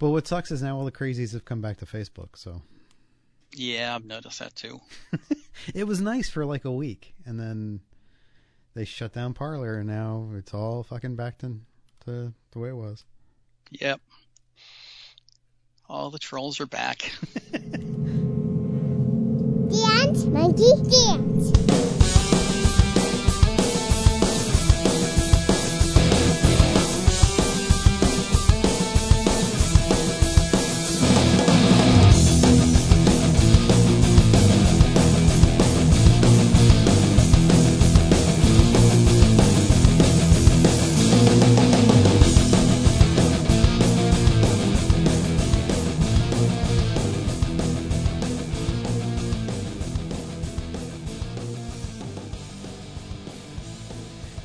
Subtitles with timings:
[0.00, 2.30] But what sucks is now all the crazies have come back to Facebook.
[2.34, 2.62] So
[3.54, 4.80] Yeah, I've noticed that too.
[5.74, 7.80] it was nice for like a week, and then
[8.74, 11.60] they shut down Parler, and now it's all fucking back to,
[12.06, 13.04] to the way it was.
[13.72, 14.00] Yep.
[15.88, 17.12] All the trolls are back.
[19.70, 21.99] Dance, monkey, dance.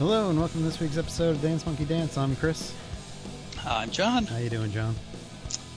[0.07, 2.15] Hello, and welcome to this week's episode of Dance Monkey Dance.
[2.15, 2.75] I'm Chris.
[3.65, 4.23] I'm John.
[4.27, 4.93] How you doing, John?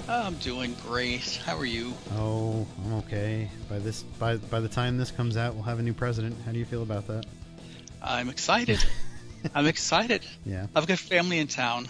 [0.06, 1.40] I'm doing great.
[1.46, 1.94] How are you?
[2.12, 3.48] Oh, I'm okay.
[3.70, 6.36] By this, by by the time this comes out, we'll have a new president.
[6.44, 7.24] How do you feel about that?
[8.02, 8.84] I'm excited.
[9.54, 10.26] I'm excited.
[10.44, 10.66] Yeah.
[10.76, 11.88] I've got family in town.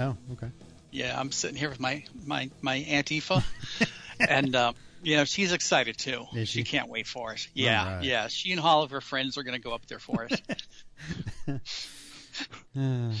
[0.00, 0.48] Oh, okay.
[0.90, 3.46] Yeah, I'm sitting here with my my my aunt Aoife,
[4.28, 6.24] and uh, know she's excited too.
[6.34, 6.62] Is she?
[6.64, 7.46] can't wait for it.
[7.54, 8.04] Yeah, right.
[8.04, 8.28] yeah.
[8.28, 10.40] She and all of her friends are going to go up there for it.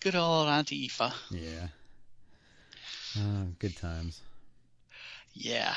[0.00, 1.00] Good old Aunt Aoife.
[1.30, 1.68] yeah.
[3.16, 4.20] Uh, good times.
[5.34, 5.74] Yeah.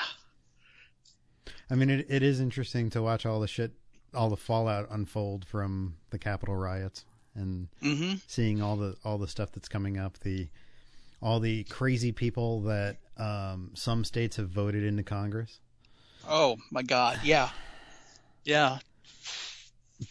[1.70, 3.72] I mean, it, it is interesting to watch all the shit,
[4.14, 8.16] all the fallout unfold from the Capitol riots, and Mm-hmm.
[8.28, 10.48] seeing all the all the stuff that's coming up, the
[11.22, 15.60] all the crazy people that um, some states have voted into Congress.
[16.28, 17.20] Oh my God.
[17.24, 17.50] Yeah.
[18.44, 18.80] Yeah.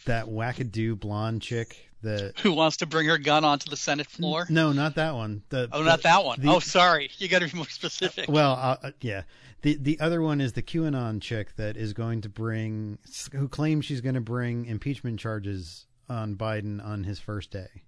[0.05, 4.45] That wackadoo blonde chick that Who wants to bring her gun onto the Senate floor?
[4.49, 5.43] no, not that one.
[5.49, 6.41] The, Oh, not that one.
[6.41, 7.09] the- oh, sorry.
[7.17, 8.29] You got to be more specific.
[8.29, 9.23] Well, uh, uh, yeah.
[9.61, 12.99] The the other one is the QAnon chick that is going to bring,
[13.31, 17.81] who claims she's going to bring impeachment charges on Biden on his first day.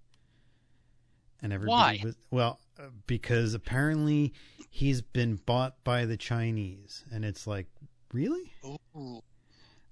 [1.44, 2.02] And everybody Why?
[2.03, 2.59] was well
[3.06, 4.34] because apparently
[4.70, 7.68] he's been bought by the Chinese, and it's like,
[8.14, 8.52] really?
[8.66, 9.22] Ooh.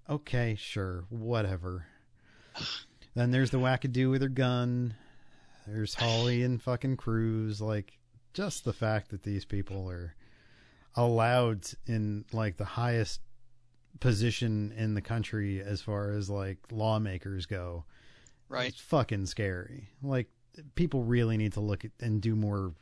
[0.10, 1.88] Okay, sure, whatever.
[3.16, 4.94] then there's the wackadoo with her gun.
[5.68, 7.60] There's Hawley and fucking Cruz.
[7.60, 7.98] Like,
[8.34, 10.16] just the fact that these people are
[10.96, 13.22] allowed in like the highest
[14.00, 17.86] position in the country as far as like lawmakers go.
[18.48, 18.70] Right.
[18.70, 19.90] It's fucking scary.
[20.04, 20.30] Like,
[20.76, 22.74] people really need to look at and do more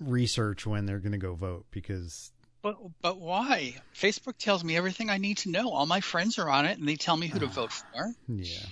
[0.00, 2.32] research when they're going to go vote because
[2.62, 3.76] But but why?
[3.94, 5.70] Facebook tells me everything I need to know.
[5.70, 8.12] All my friends are on it, and they tell me who to ah, vote for.
[8.28, 8.66] yeah.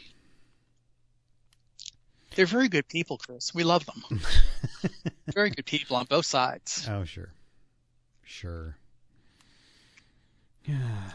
[2.35, 3.55] They're very good people, Chris.
[3.55, 4.21] We love them.
[5.35, 6.89] very good people on both sides.
[6.91, 7.33] Oh, sure.
[8.25, 8.77] Sure.
[10.65, 11.11] Yeah.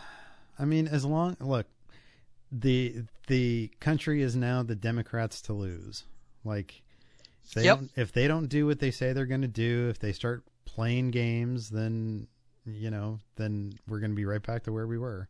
[0.59, 1.65] I mean, as long look,
[2.51, 6.03] the the country is now the Democrats to lose.
[6.47, 6.81] Like
[7.45, 7.77] if they Yep.
[7.77, 10.43] don't if they don't do what they say they're going to do, if they start
[10.65, 12.27] playing games, then
[12.65, 15.29] you know, then we're going to be right back to where we were.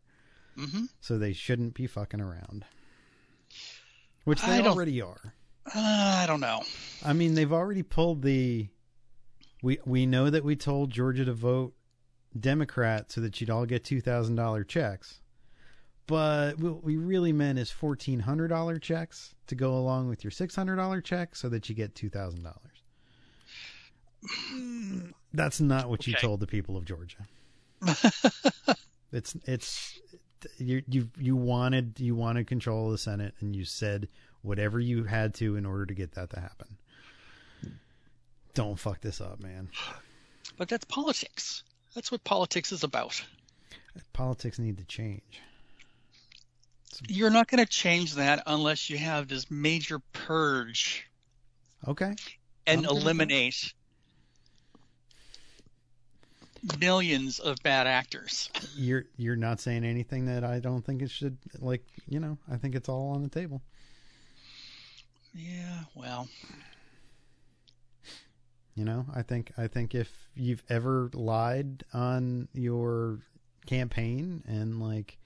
[0.56, 2.64] hmm So they shouldn't be fucking around.
[4.24, 5.34] Which they already are.
[5.66, 6.62] Uh, I don't know.
[7.04, 8.68] I mean, they've already pulled the.
[9.62, 11.74] We we know that we told Georgia to vote
[12.38, 15.20] Democrat so that you'd all get two thousand dollar checks,
[16.08, 20.30] but what we really meant is fourteen hundred dollar checks to go along with your
[20.30, 22.64] six hundred dollar check so that you get two thousand dollars.
[25.34, 27.18] That's not what you told the people of Georgia.
[29.12, 30.00] it's it's
[30.56, 34.08] you you you wanted you wanted control of the Senate and you said
[34.40, 36.78] whatever you had to in order to get that to happen.
[38.54, 39.68] Don't fuck this up, man.
[40.56, 41.64] But that's politics.
[41.94, 43.22] That's what politics is about.
[44.14, 45.42] Politics need to change.
[47.08, 51.06] You're not going to change that unless you have this major purge
[51.86, 52.14] Okay.
[52.66, 53.30] and I'm good with that.
[53.30, 53.72] eliminate
[56.80, 58.50] millions of bad actors.
[58.76, 62.56] You're you're not saying anything that I don't think it should like, you know, I
[62.56, 63.62] think it's all on the table.
[65.34, 66.28] Yeah, well,
[68.74, 73.18] You know, I think I think if you've ever lied on your
[73.66, 75.18] campaign and like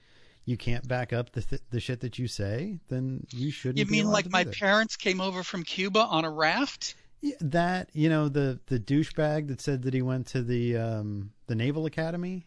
[0.45, 3.77] you can't back up the th- the shit that you say, then you shouldn't.
[3.79, 6.95] you mean like my parents came over from Cuba on a raft?
[7.21, 11.31] Yeah, that you know the the douchebag that said that he went to the um
[11.47, 12.45] the Naval Academy,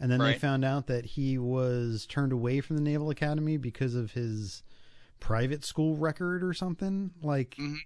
[0.00, 3.94] and then they found out that he was turned away from the Naval Academy because
[3.94, 4.64] of his
[5.20, 7.10] private school record or something.
[7.22, 7.76] Like Mhm.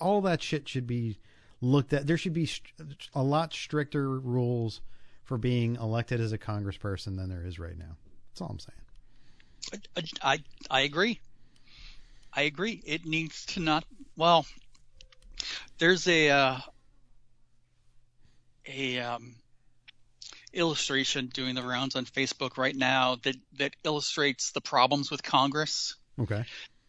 [0.00, 1.18] all that shit should be
[1.60, 2.06] looked at.
[2.06, 2.72] There should be st-
[3.14, 4.80] a lot stricter rules
[5.22, 7.96] for being elected as a congressperson than there is right now.
[8.30, 8.78] That's all I'm saying.
[10.22, 11.20] I I agree.
[12.32, 12.82] I agree.
[12.84, 13.84] It needs to not.
[14.16, 14.46] Well,
[15.78, 16.58] there's a uh,
[18.66, 19.34] a um,
[20.52, 25.96] illustration doing the rounds on Facebook right now that that illustrates the problems with Congress.
[26.18, 26.44] Okay.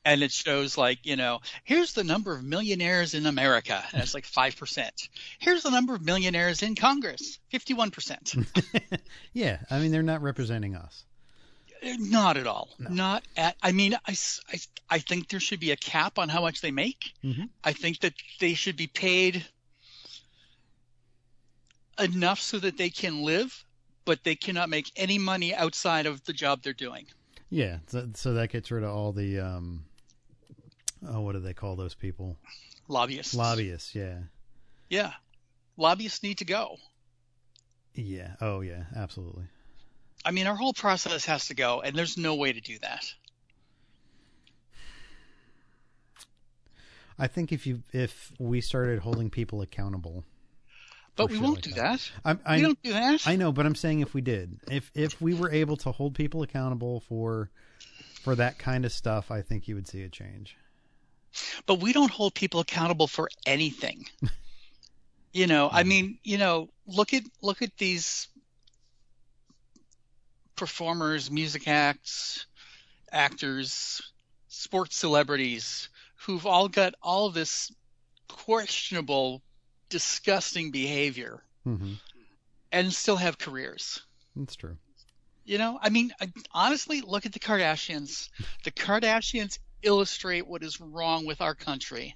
[0.08, 4.14] And it shows like, you know, here's the number of millionaires in America, and it's
[4.14, 5.10] like five percent.
[5.40, 8.36] Here's the number of millionaires in Congress, fifty-one percent.
[9.34, 11.06] yeah, I mean they're not representing us.
[11.86, 12.70] Not at all.
[12.80, 12.90] No.
[12.90, 13.56] Not at.
[13.62, 14.16] I mean, I,
[14.52, 14.60] I,
[14.90, 17.14] I think there should be a cap on how much they make.
[17.24, 17.50] Mhm.
[17.64, 19.46] I think that they should be paid
[22.00, 23.64] enough so that they can live,
[24.04, 27.06] but they cannot make any money outside of the job they're doing.
[27.50, 29.86] Yeah, so, so that gets rid of all the um,
[31.08, 32.38] oh, what do they call those people?
[32.88, 33.34] Lobbyists.
[33.34, 33.96] Lobbyists.
[33.96, 34.18] Yeah.
[34.90, 35.14] Yeah.
[35.78, 36.78] Lobbyists need to go.
[37.94, 38.36] Yeah.
[38.42, 38.84] Oh, yeah.
[38.96, 39.46] Absolutely.
[40.26, 43.14] I mean, our whole process has to go, and there's no way to do that.
[47.18, 50.26] I think if you if we started holding people accountable,
[51.16, 52.02] But we won't like do that.
[52.26, 52.38] that.
[52.46, 53.26] I I, we don't do that.
[53.26, 56.16] I know, but I'm saying if we did, if if we were able to hold
[56.16, 57.52] people accountable for
[58.22, 60.58] for that kind of stuff, I think you would see a change.
[61.66, 64.06] but we don't hold people accountable for anything.
[65.34, 65.88] you know, I Mhm.
[65.88, 68.28] mean, you know, look at look at these
[70.56, 72.48] performers, music acts,
[73.12, 74.02] actors,
[74.48, 77.72] sports celebrities who've all got all this
[78.28, 79.44] questionable,
[79.90, 81.94] disgusting behavior hmm
[82.72, 84.02] and still have careers.
[84.36, 84.78] That's true.
[85.46, 88.30] You know, I mean, I, honestly, look at the Kardashians.
[88.64, 92.16] The Kardashians illustrate what is wrong with our country.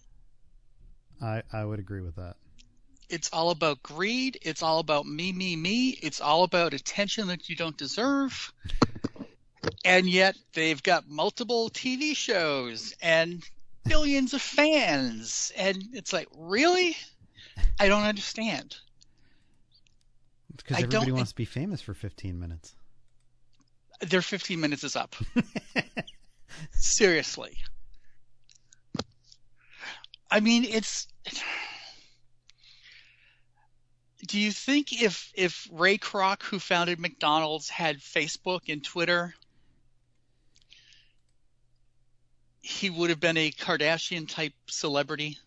[1.21, 2.37] I I would agree with that.
[3.09, 4.37] It's all about greed.
[4.41, 5.89] It's all about me, me, me.
[6.01, 8.53] It's all about attention that you don't deserve.
[9.83, 13.43] And yet they've got multiple TV shows and
[13.83, 15.51] billions of fans.
[15.57, 16.95] And it's like, really?
[17.79, 18.77] I don't understand.
[20.55, 22.75] Because everybody don't- wants to be famous for 15 minutes.
[24.01, 25.15] Their 15 minutes is up.
[26.71, 27.57] Seriously.
[30.31, 31.07] I mean, it's.
[34.27, 39.33] Do you think if if Ray Kroc, who founded McDonald's, had Facebook and Twitter,
[42.61, 45.37] he would have been a Kardashian type celebrity?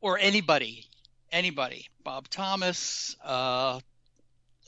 [0.00, 0.86] Or anybody,
[1.30, 3.80] anybody, Bob Thomas, uh,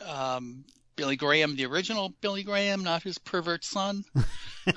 [0.04, 4.04] um, Billy Graham, the original Billy Graham, not his pervert son.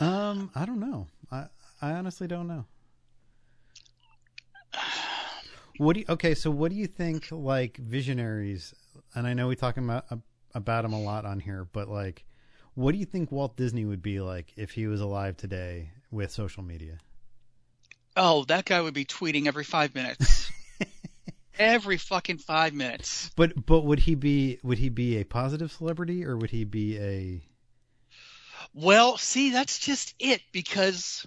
[0.00, 1.06] um, I don't know.
[1.32, 1.46] I
[1.80, 2.66] I honestly don't know.
[5.78, 6.34] What do you, okay?
[6.34, 7.28] So what do you think?
[7.30, 8.74] Like visionaries,
[9.14, 10.04] and I know we talking about
[10.54, 12.24] about him a lot on here, but like,
[12.74, 16.30] what do you think Walt Disney would be like if he was alive today with
[16.30, 16.98] social media?
[18.16, 20.50] Oh, that guy would be tweeting every five minutes.
[21.58, 23.30] every fucking five minutes.
[23.36, 26.98] But but would he be would he be a positive celebrity or would he be
[26.98, 27.42] a
[28.74, 31.26] Well, see, that's just it because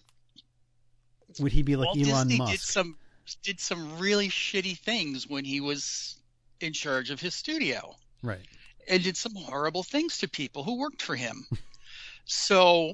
[1.40, 2.52] would he be like Walt Elon Disney Musk?
[2.52, 2.98] did some
[3.44, 6.18] did some really shitty things when he was
[6.60, 8.46] in charge of his studio Right.
[8.88, 11.46] and did some horrible things to people who worked for him.
[12.26, 12.94] so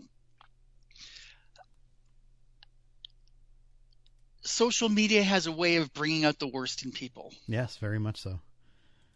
[4.42, 7.34] social media has a way of bringing out the worst in people.
[7.48, 8.40] Yes, very much so.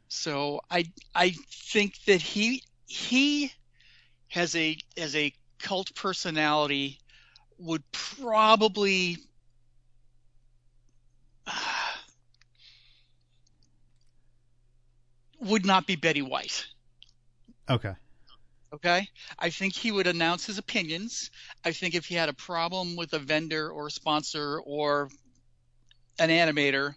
[0.08, 1.32] So I I
[1.72, 3.52] think that he he
[4.28, 7.00] has a as a cult personality
[7.58, 9.18] would probably
[15.40, 16.66] would not be Betty White.
[17.70, 17.94] Okay.
[18.74, 19.08] Okay?
[19.38, 21.30] I think he would announce his opinions.
[21.64, 25.10] I think if he had a problem with a vendor or sponsor or
[26.20, 26.96] an animator,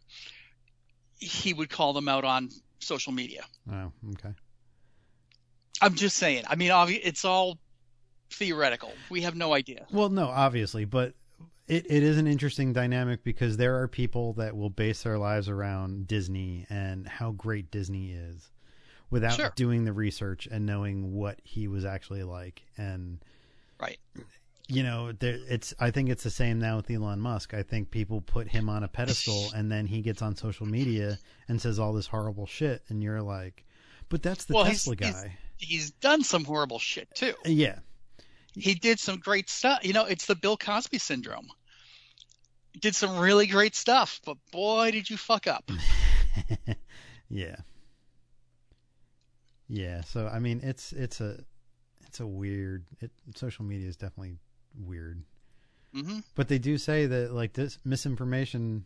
[1.18, 3.44] he would call them out on social media.
[3.70, 4.32] Oh, okay.
[5.80, 6.44] I'm just saying.
[6.48, 6.70] I mean,
[7.02, 7.58] it's all
[8.30, 8.92] theoretical.
[9.10, 9.86] We have no idea.
[9.90, 11.14] Well, no, obviously, but
[11.68, 15.48] it, it is an interesting dynamic because there are people that will base their lives
[15.48, 18.50] around Disney and how great Disney is
[19.10, 19.52] without Sure.
[19.56, 22.62] doing the research and knowing what he was actually like.
[22.76, 23.18] And
[23.80, 23.98] Right.
[24.68, 25.74] you know, there, it's.
[25.78, 27.54] I think it's the same now with Elon Musk.
[27.54, 31.18] I think people put him on a pedestal, and then he gets on social media
[31.48, 33.64] and says all this horrible shit, and you're like,
[34.08, 37.34] "But that's the Well, Tesla he's- guy." he's done some horrible shit too.
[37.44, 37.78] Yeah.
[38.56, 39.84] He did some great stuff.
[39.84, 41.48] You know, it's the Bill Cosby syndrome.
[42.80, 45.70] Did some really great stuff, but boy, did you fuck up.
[47.28, 47.56] yeah.
[49.68, 50.02] Yeah.
[50.02, 51.38] So I mean, it's it's a
[52.06, 52.84] it's a weird.
[53.00, 54.36] It social media is definitely
[54.78, 55.22] weird.
[55.94, 58.84] hmm But they do say that like this misinformation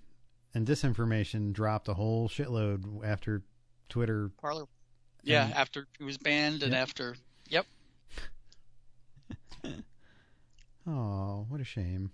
[0.54, 3.42] and disinformation dropped a whole shitload after
[3.88, 4.30] Twitter.
[4.40, 4.64] Parler.
[5.22, 6.82] Yeah, And- after he was banned and Yep.
[6.82, 7.16] after.
[7.48, 7.66] Yep.
[10.86, 12.10] Oh, what a shame.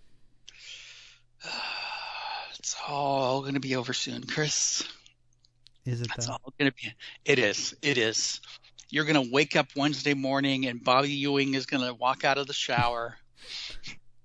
[2.58, 4.82] It's all going to be over soon, Chris.
[5.85, 6.32] Is it It's that?
[6.32, 6.92] all going to be.
[7.25, 7.76] It is.
[7.80, 8.40] It is.
[8.90, 12.38] You're going to wake up Wednesday morning and Bobby Ewing is going to walk out
[12.38, 13.14] of the shower.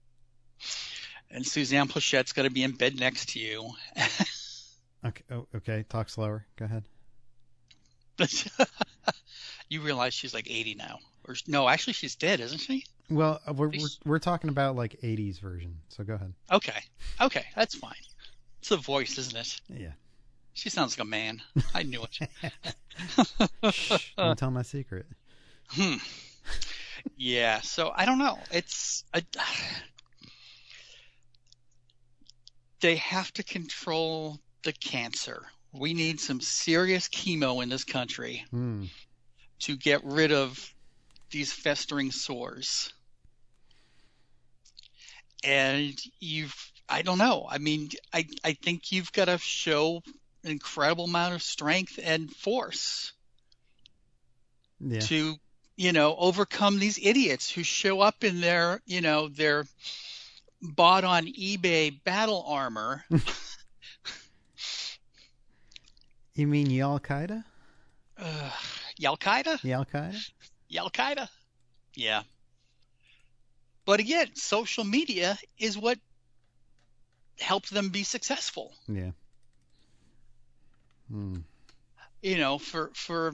[1.29, 3.69] and Suzanne Pleshette's going to be in bed next to you.
[5.03, 5.24] Okay.
[5.31, 5.83] Oh, okay.
[5.89, 6.45] Talk slower.
[6.57, 6.83] Go ahead.
[9.67, 11.00] you realize she's like 80 now.
[11.27, 12.86] Or no, actually she's dead, isn't she?
[13.12, 15.77] Well, uh, we're we're, we're talking about like '80s version.
[15.89, 16.34] So go ahead.
[16.51, 16.80] Okay.
[17.20, 17.94] Okay, that's fine.
[18.60, 19.60] It's the voice, isn't it?
[19.70, 19.91] Yeah.
[20.53, 21.41] She sounds like a man.
[21.74, 23.74] I knew it.
[23.74, 25.06] Shh, don't tell my secret.
[25.70, 25.96] Hmm.
[27.18, 28.38] Yeah, so I don't know.
[28.51, 29.24] It's I,
[32.82, 35.44] they have to control the cancer.
[35.74, 38.86] We need some serious chemo in this country Hmm.
[39.60, 40.74] to get rid of
[41.32, 42.94] these festering sores.
[45.43, 46.55] And you've
[46.89, 47.48] I don't know.
[47.50, 50.01] I mean, I I think you've got to show
[50.43, 53.13] an incredible amount of strength and force
[54.79, 55.00] Yeah.
[55.01, 55.36] to
[55.77, 59.65] you know overcome these idiots who show up in their you know their
[60.62, 63.03] bought on eBay battle armor.
[66.33, 67.43] You mean Al Qaeda?
[68.17, 68.50] uh,
[69.03, 70.29] Al Qaeda, Al Qaeda?
[70.77, 71.27] Al Qaeda,
[71.95, 72.24] yeah.
[73.91, 76.00] But again, social media is what
[77.41, 78.71] helped them be successful.
[78.88, 79.12] Yeah.
[81.10, 81.39] Hmm.
[82.21, 83.33] You know, for for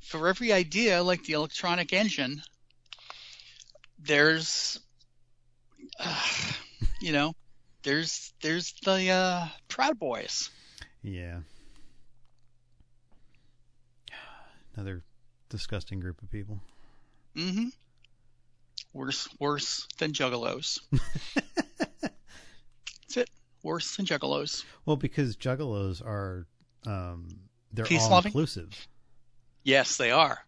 [0.00, 2.42] for every idea like the electronic engine,
[3.98, 4.78] there's
[5.98, 6.22] uh,
[7.00, 7.32] you know,
[7.84, 10.50] there's there's the uh, Proud Boys.
[11.02, 11.38] Yeah.
[14.74, 15.04] Another
[15.48, 16.60] disgusting group of people.
[17.34, 17.68] Mm-hmm.
[18.92, 20.80] Worse, worse than Juggalos.
[22.00, 23.30] That's it.
[23.62, 24.64] Worse than Juggalos.
[24.84, 26.46] Well, because juggalos are,
[26.86, 27.28] um,
[27.72, 28.30] they're Peace all loving?
[28.30, 28.86] inclusive.
[29.64, 30.38] Yes, they are.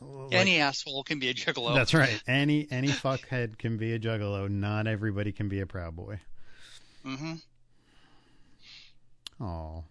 [0.00, 1.74] Like- Any asshole can be a Juggalo.
[1.74, 2.22] That's right.
[2.26, 4.50] Any any fuckhead can be a juggalo.
[4.50, 6.20] Not everybody can be a proud boy.
[7.06, 7.34] Mm-hmm.
[9.42, 9.84] Oh.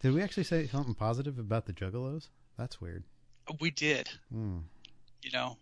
[0.00, 2.28] Did we actually say something positive about the juggalos?
[2.56, 3.02] That's weird.
[3.60, 4.08] We did.
[4.32, 4.58] Hmm.
[5.22, 5.56] You know.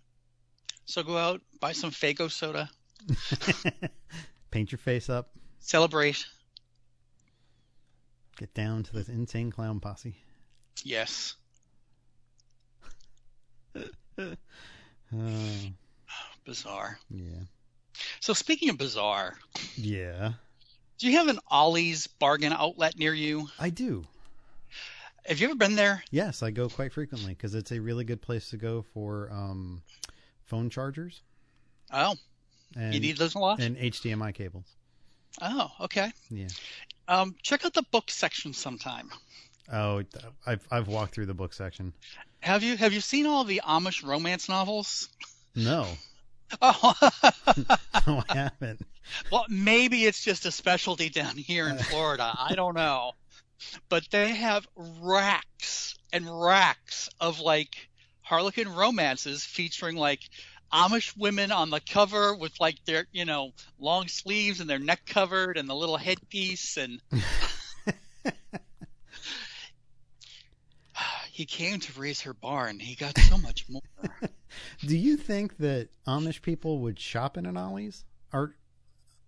[0.87, 2.71] So go out, buy some Faygo soda,
[4.51, 5.31] Paint your face up.
[5.59, 6.25] celebrate.
[8.39, 10.15] Get down to this insane clown posse.
[10.85, 11.35] Yes.
[13.77, 13.85] Oh,
[16.45, 16.99] Bizarre.
[17.11, 17.41] yeah.
[18.21, 19.35] So speaking of bizarre,
[19.77, 20.33] Yeah.
[20.99, 23.49] do you have an Ollie's bargain outlet near you?
[23.59, 24.05] I do.
[25.27, 26.05] Have you ever been there?
[26.11, 29.83] Yes, I go quite frequently because it's a really good place to go for um,
[30.47, 31.23] phone chargers
[31.93, 32.17] Oh,
[32.77, 33.61] and, you need those a lot?
[33.61, 34.67] and HDMI cables.
[35.41, 36.11] Oh, okay.
[36.31, 36.49] Yeah.
[37.09, 39.11] Um, check out the book section sometime.
[39.73, 40.03] Oh,
[40.47, 41.93] I've I've walked through the book section.
[42.41, 45.09] Have you have you seen all the Amish romance novels?
[45.55, 45.87] No,
[46.63, 46.95] Oh,
[48.07, 48.81] no, I haven't.
[49.31, 52.33] well, maybe it's just a specialty down here in Florida.
[52.39, 53.13] I don't know,
[53.89, 57.89] but they have racks and racks of like
[58.27, 60.21] Harlequin romances featuring like
[60.73, 65.07] Amish women on the cover with like their you know long sleeves and their neck
[65.07, 67.01] covered and the little headpiece and.
[71.31, 72.79] He came to raise her barn.
[72.81, 73.83] He got so much more.
[74.81, 78.07] Do you think that Amish people would shop in an Ollie's?
[78.33, 78.55] Or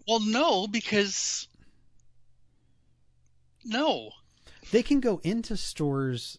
[0.06, 1.46] Well, no, because
[3.62, 4.12] no.
[4.72, 6.38] they can go into stores.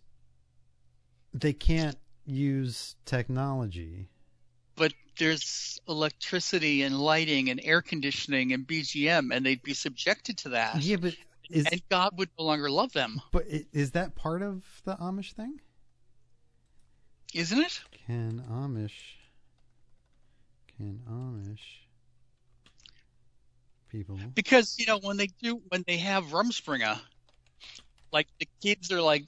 [1.35, 1.99] They can't
[2.29, 4.09] use technology.
[4.75, 10.49] But there's electricity and lighting and air conditioning and BGM, and they'd be subjected to
[10.49, 10.81] that.
[10.81, 11.15] Yeah, but
[11.49, 15.33] is And God would no longer love them, but is that part of the Amish
[15.33, 15.59] thing?
[17.33, 17.81] isn't it?
[18.07, 19.17] Can Amish
[20.77, 21.59] can Amish
[23.89, 26.99] people Because you know when they do when they have Rumspringa,
[28.11, 29.25] like the kids are like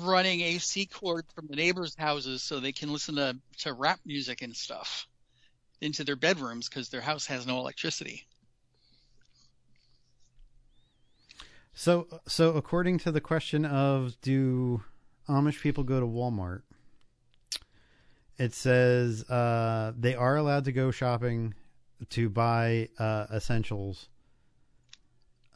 [0.00, 4.42] running AC cords from the neighbors' houses so they can listen to, to rap music
[4.42, 5.06] and stuff
[5.80, 8.26] into their bedrooms because their house has no electricity.
[11.74, 14.82] So, so according to the question of do
[15.28, 16.62] Amish people go to Walmart,
[18.38, 21.54] it says uh, they are allowed to go shopping
[22.10, 24.08] to buy uh, essentials.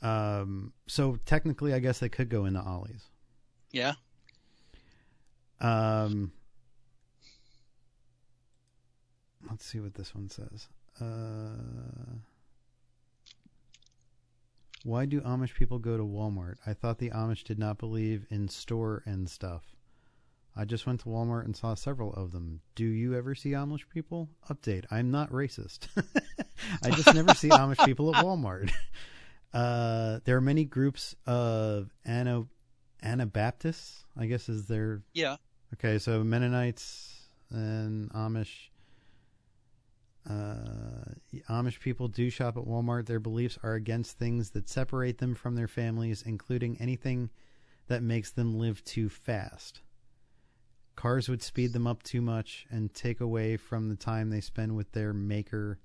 [0.02, 3.04] Um, so technically, I guess they could go into Ollie's.
[3.72, 3.94] Yeah.
[5.60, 6.32] Um,
[9.50, 10.68] let's see what this one says.
[11.00, 12.16] Uh,
[14.84, 16.56] why do Amish people go to Walmart?
[16.66, 19.62] I thought the Amish did not believe in store and stuff.
[20.56, 22.60] I just went to Walmart and saw several of them.
[22.74, 24.28] Do you ever see Amish people?
[24.50, 24.86] Update.
[24.90, 25.86] I'm not racist.
[26.82, 28.72] I just never see Amish people at Walmart.
[29.50, 32.44] Uh, there are many groups of Ana,
[33.02, 35.36] Anabaptists, I guess is their Yeah.
[35.74, 38.70] Okay, so Mennonites and Amish.
[40.28, 41.14] Uh,
[41.48, 43.06] Amish people do shop at Walmart.
[43.06, 47.30] Their beliefs are against things that separate them from their families, including anything
[47.86, 49.80] that makes them live too fast.
[50.96, 54.74] Cars would speed them up too much and take away from the time they spend
[54.74, 55.78] with their maker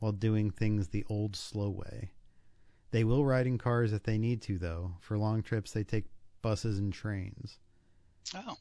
[0.00, 2.10] while doing things the old slow way.
[2.90, 4.94] They will ride in cars if they need to, though.
[5.00, 6.06] For long trips, they take
[6.42, 7.58] buses and trains.
[8.34, 8.56] Oh.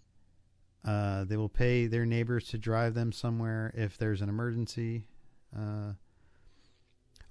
[0.85, 5.07] Uh, they will pay their neighbors to drive them somewhere if there's an emergency.
[5.57, 5.93] Uh,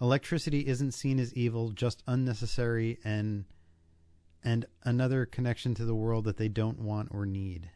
[0.00, 3.44] electricity isn't seen as evil, just unnecessary and
[4.42, 7.70] and another connection to the world that they don't want or need.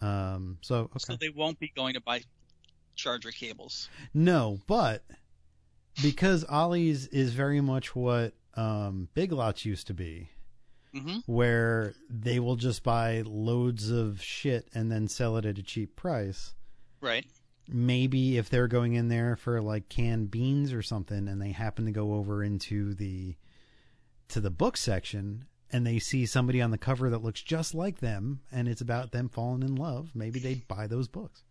[0.00, 0.98] Um, so okay.
[0.98, 2.20] So they won't be going to buy
[2.94, 3.88] charger cables.
[4.12, 5.04] No, but
[6.02, 10.30] because Ollie's is very much what um, Big Lots used to be,
[10.98, 15.62] hmm where they will just buy loads of shit and then sell it at a
[15.62, 16.54] cheap price.
[17.00, 17.26] Right.
[17.68, 21.84] Maybe if they're going in there for like canned beans or something and they happen
[21.86, 23.36] to go over into the
[24.28, 27.98] to the book section and they see somebody on the cover that looks just like
[27.98, 31.42] them and it's about them falling in love, maybe they'd buy those books.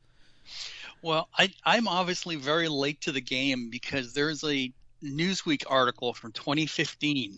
[1.02, 4.72] Well, I, I'm obviously very late to the game because there's a
[5.04, 7.38] Newsweek article from 2015,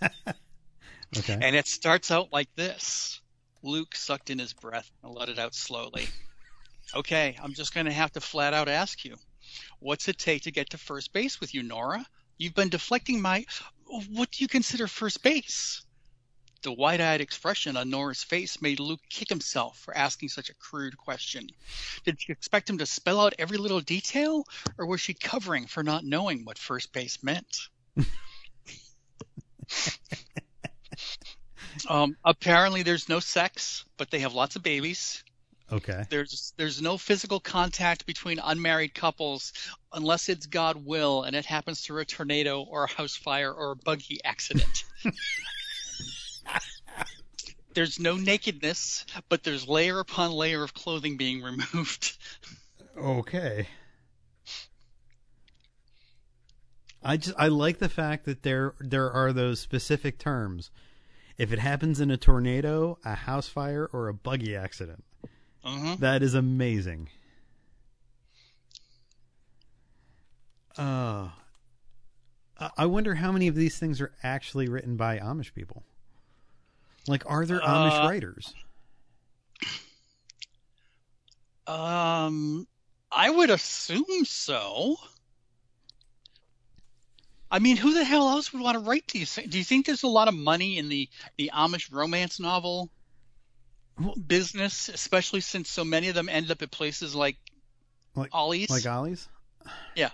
[1.18, 1.38] Okay.
[1.40, 3.20] and it starts out like this
[3.62, 6.08] Luke sucked in his breath and let it out slowly.
[6.94, 9.16] Okay, I'm just going to have to flat out ask you
[9.78, 12.04] what's it take to get to first base with you, Nora?
[12.38, 13.44] You've been deflecting my.
[14.10, 15.82] What do you consider first base?
[16.62, 20.54] The wide eyed expression on Nora's face made Luke kick himself for asking such a
[20.54, 21.48] crude question.
[22.04, 24.44] Did she expect him to spell out every little detail,
[24.78, 27.68] or was she covering for not knowing what first base meant?
[31.88, 35.22] um, apparently, there's no sex, but they have lots of babies.
[35.72, 36.04] Okay.
[36.10, 39.54] There's there's no physical contact between unmarried couples
[39.92, 43.72] unless it's God will and it happens through a tornado or a house fire or
[43.72, 44.84] a buggy accident.
[47.74, 52.18] there's no nakedness, but there's layer upon layer of clothing being removed.
[52.98, 53.66] Okay.
[57.02, 60.70] I just I like the fact that there there are those specific terms.
[61.42, 65.02] If it happens in a tornado, a house fire, or a buggy accident,
[65.64, 65.96] Uh-huh.
[65.98, 67.08] that is amazing.
[70.78, 71.30] Uh,
[72.60, 75.82] I- I wonder how many of these things are actually written by Amish people.
[77.08, 78.54] Like, are there Amish Uh, writers?
[81.66, 82.68] Um,
[83.10, 84.96] I would assume so.
[87.52, 89.50] I mean, who the hell else would want to write these things?
[89.50, 92.88] Do you think there's a lot of money in the, the Amish romance novel
[94.26, 97.36] business, especially since so many of them end up at places like
[98.16, 98.70] Like- Ollie's?
[98.70, 99.28] Like Ollie's?
[99.94, 100.08] Yeah.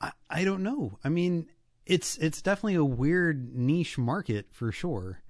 [0.00, 0.98] I, I don't know.
[1.04, 1.46] I mean,
[1.86, 5.20] it's it's definitely a weird niche market for sure.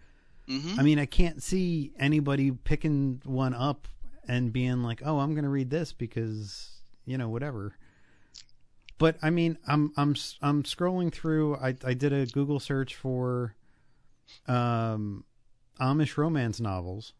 [0.48, 3.86] hmm I mean, I can't see anybody picking one up
[4.26, 6.70] and being like, "Oh, I'm going to read this because
[7.06, 7.76] you know whatever."
[8.98, 11.56] But I mean, I'm I'm I'm scrolling through.
[11.56, 13.54] I I did a Google search for
[14.46, 15.24] um
[15.80, 17.12] Amish romance novels,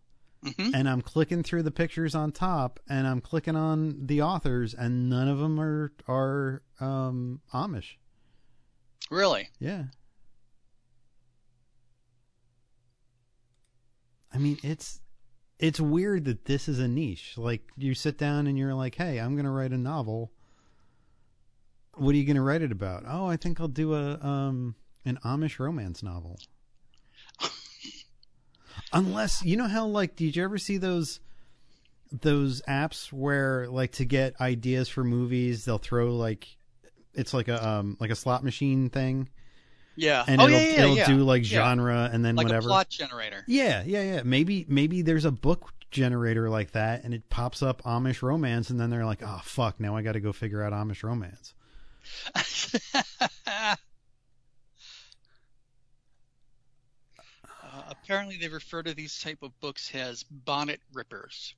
[0.43, 4.75] hmm and I'm clicking through the pictures on top, and I'm clicking on the authors,
[4.75, 7.97] and none of them are are um Amish.
[9.11, 9.49] Really?
[9.59, 9.85] Yeah.
[14.33, 15.01] I mean, it's
[15.59, 17.38] it's weird that this is a niche.
[17.38, 20.33] Like you sit down and you're like, "Hey, I'm going to write a novel.
[21.99, 24.75] What are you going to write it about?" "Oh, I think I'll do a um
[25.05, 26.39] an Amish romance novel."
[28.93, 31.21] Unless you know how like did you ever see those
[32.11, 36.49] those apps where like to get ideas for movies they'll throw like
[37.13, 39.29] it's like a um like a slot machine thing
[39.95, 40.25] Yeah.
[40.27, 41.07] and oh it'll, yeah, yeah, it'll yeah.
[41.07, 42.69] do like genre and then like whatever.
[42.69, 43.45] a plot generator.
[43.47, 44.23] Yeah, yeah, yeah.
[44.25, 48.79] Maybe maybe there's a book generator like that and it pops up Amish romance and
[48.81, 51.53] then they're like, "Oh fuck, now I got to go figure out Amish romance."
[57.62, 61.55] Uh, apparently, they refer to these type of books as bonnet rippers,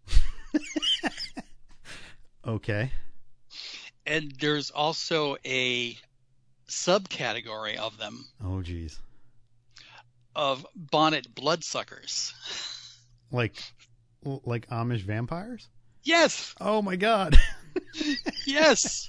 [2.47, 2.91] Okay.
[4.07, 5.97] and there's also a
[6.69, 8.99] subcategory of them Oh geez.
[10.35, 12.33] of bonnet bloodsuckers.
[13.33, 13.63] Like
[14.25, 15.69] like Amish vampires?
[16.03, 17.39] Yes, Oh my god.
[18.45, 19.09] yes.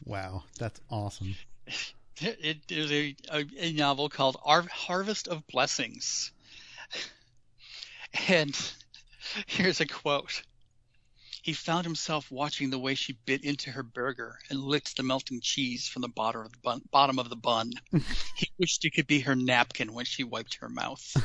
[0.06, 1.36] wow, that's awesome.
[2.22, 6.32] It is a, a, a novel called Ar- Harvest of Blessings.
[8.30, 8.56] And
[9.48, 10.44] here's a quote.
[11.42, 15.42] He found himself watching the way she bit into her burger and licked the melting
[15.42, 16.82] cheese from the bottom of the bun.
[16.92, 17.72] Bottom of the bun.
[18.36, 21.18] he wished it could be her napkin when she wiped her mouth.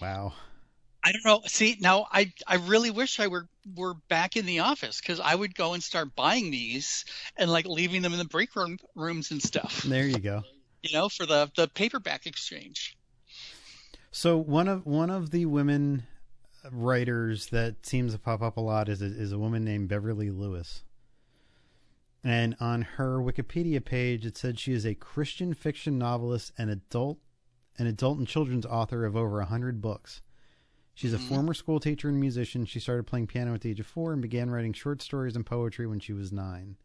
[0.00, 0.32] Wow.
[1.08, 1.40] I don't know.
[1.46, 5.34] See, now I I really wish I were were back in the office because I
[5.34, 7.06] would go and start buying these
[7.38, 9.84] and like leaving them in the break room rooms and stuff.
[9.84, 10.42] There you go.
[10.82, 12.94] You know, for the the paperback exchange.
[14.10, 16.06] So one of one of the women
[16.70, 20.30] writers that seems to pop up a lot is a, is a woman named Beverly
[20.30, 20.82] Lewis.
[22.22, 27.16] And on her Wikipedia page, it said she is a Christian fiction novelist and adult,
[27.78, 30.20] an adult and children's author of over a hundred books.
[30.98, 31.28] She's a Mhm.
[31.28, 32.64] former school teacher and musician.
[32.64, 35.46] She started playing piano at the age of four and began writing short stories and
[35.46, 36.76] poetry when she was nine.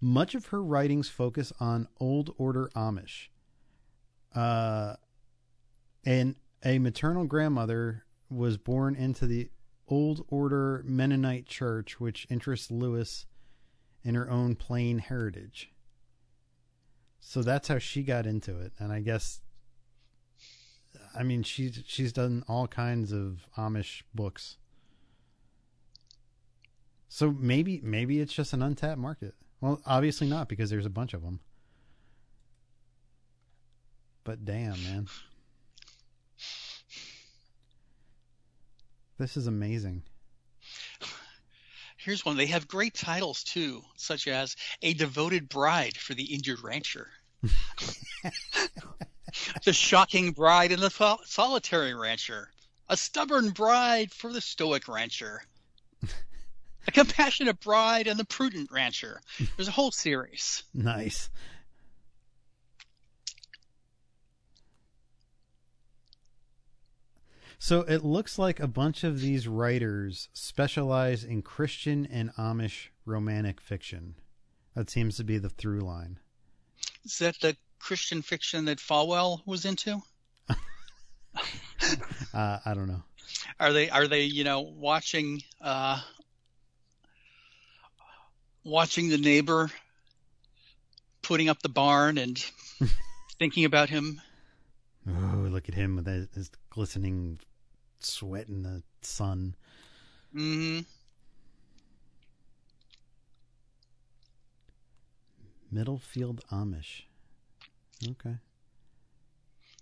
[0.00, 3.30] Much of her writings focus on Old Order Amish.
[4.32, 4.94] Uh,
[6.04, 9.50] and a maternal grandmother was born into the
[9.88, 13.26] Old Order Mennonite Church, which interests Lewis
[14.04, 15.72] in her own plain heritage.
[17.18, 19.40] So that's how she got into it, and I guess,
[21.14, 24.56] I mean, she's she's done all kinds of Amish books.
[27.08, 29.34] So maybe maybe it's just an untapped market.
[29.60, 31.40] Well, obviously not because there's a bunch of them.
[34.24, 35.08] But damn, man.
[39.18, 40.02] This is amazing.
[41.96, 42.36] Here's one.
[42.36, 47.08] They have great titles too, such as A Devoted Bride for the Injured Rancher.
[49.64, 52.50] the Shocking Bride and the Sol- Solitary Rancher.
[52.88, 55.42] A Stubborn Bride for the Stoic Rancher.
[56.86, 59.20] A Compassionate Bride and the Prudent Rancher.
[59.56, 60.64] There's a whole series.
[60.74, 61.30] Nice.
[67.58, 73.60] So it looks like a bunch of these writers specialize in Christian and Amish romantic
[73.60, 74.16] fiction.
[74.74, 76.18] That seems to be the through line.
[77.04, 80.00] Is that the Christian fiction that Falwell was into?
[82.32, 83.02] Uh, I don't know.
[83.58, 86.00] Are they are they you know watching uh,
[88.62, 89.70] watching the neighbor
[91.22, 92.38] putting up the barn and
[93.38, 94.20] thinking about him?
[95.08, 97.40] Oh, look at him with his, glistening
[97.98, 99.56] sweat in the sun.
[100.32, 100.80] hmm
[105.72, 107.02] Middlefield Amish.
[108.10, 108.36] Okay.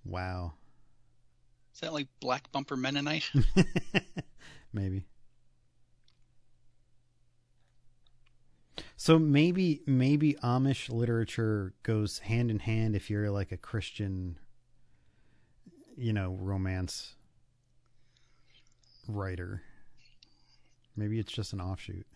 [0.04, 0.54] Wow.
[1.74, 3.30] Is that like Black Bumper Mennonite?
[4.72, 5.04] maybe.
[8.96, 14.37] So maybe maybe Amish literature goes hand in hand if you're like a Christian
[16.00, 17.14] you know, romance
[19.06, 19.62] writer.
[20.96, 22.06] Maybe it's just an offshoot.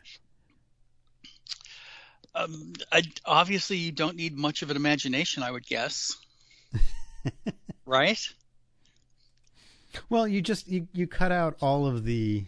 [2.35, 6.17] Um, I, obviously, you don't need much of an imagination, I would guess.
[7.87, 8.21] right?
[10.09, 12.45] Well, you just you, you cut out all of the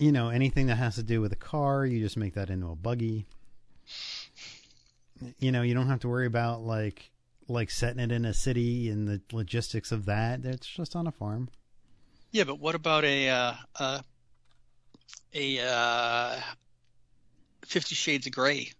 [0.00, 2.68] you know, anything that has to do with a car, you just make that into
[2.68, 3.26] a buggy.
[5.38, 7.10] You know, you don't have to worry about like
[7.48, 10.44] like setting it in a city and the logistics of that.
[10.44, 11.50] It's just on a farm.
[12.32, 14.00] Yeah, but what about a uh, uh,
[15.34, 16.40] a uh,
[17.70, 18.72] Fifty Shades of Grey?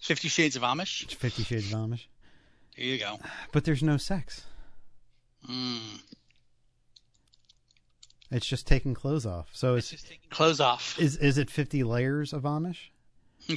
[0.00, 1.04] Fifty Shades of Amish.
[1.04, 2.06] It's Fifty Shades of Amish.
[2.76, 3.20] There you go.
[3.52, 4.42] But there's no sex.
[5.48, 6.00] Mm.
[8.32, 9.48] It's just taking clothes off.
[9.52, 10.98] So It's it's just taking clothes off.
[10.98, 12.88] is is it fifty layers of Amish?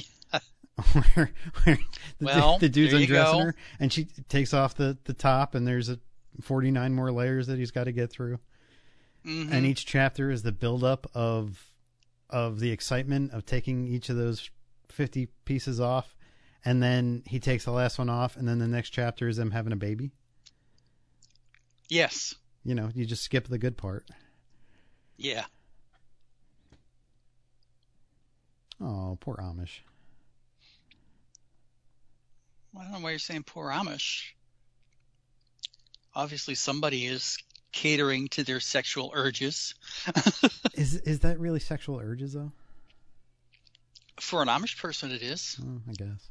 [0.92, 1.32] where,
[1.64, 1.76] where
[2.18, 3.44] the, Well, the dude's undressing go.
[3.46, 5.98] her, and she takes off the the top, and there's a
[6.40, 8.38] 49 more layers that he's got to get through.
[9.26, 9.52] Mhm.
[9.52, 11.71] and each chapter is the buildup of
[12.32, 14.50] of the excitement of taking each of those
[14.88, 16.16] 50 pieces off
[16.64, 19.50] and then he takes the last one off and then the next chapter is them
[19.50, 20.10] having a baby
[21.88, 24.08] yes, you know you just skip the good part
[25.16, 25.44] yeah.
[28.80, 29.80] oh poor amish
[32.78, 34.32] I don't know why you're saying poor Amish.
[36.14, 37.36] Obviously, somebody is
[37.72, 39.74] catering to their sexual urges.
[40.74, 42.52] is is that really sexual urges though
[44.20, 45.56] For an Amish person, it is.
[45.62, 46.28] oh, i guess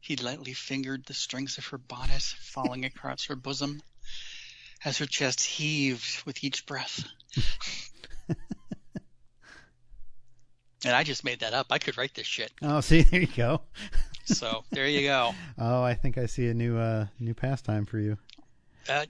[0.00, 3.80] He lightly fingered the strings of her bonnet, falling across her bosom
[4.84, 7.04] as her chest heaved with each breath.
[8.28, 8.36] and
[10.94, 11.66] I just made that up.
[11.70, 12.52] I could write this shit.
[12.62, 13.60] oh see there you go
[14.24, 15.34] So there you go.
[15.58, 18.16] oh i think i see a new uh new pastime for you
[18.88, 19.04] Uh,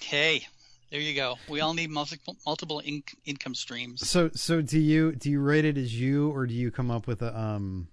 [0.00, 0.46] hey,
[0.90, 1.36] there you go.
[1.48, 4.08] We all need multiple multiple in- income streams.
[4.08, 7.06] so so do you do you rate it as you or do you come up
[7.06, 7.88] with a um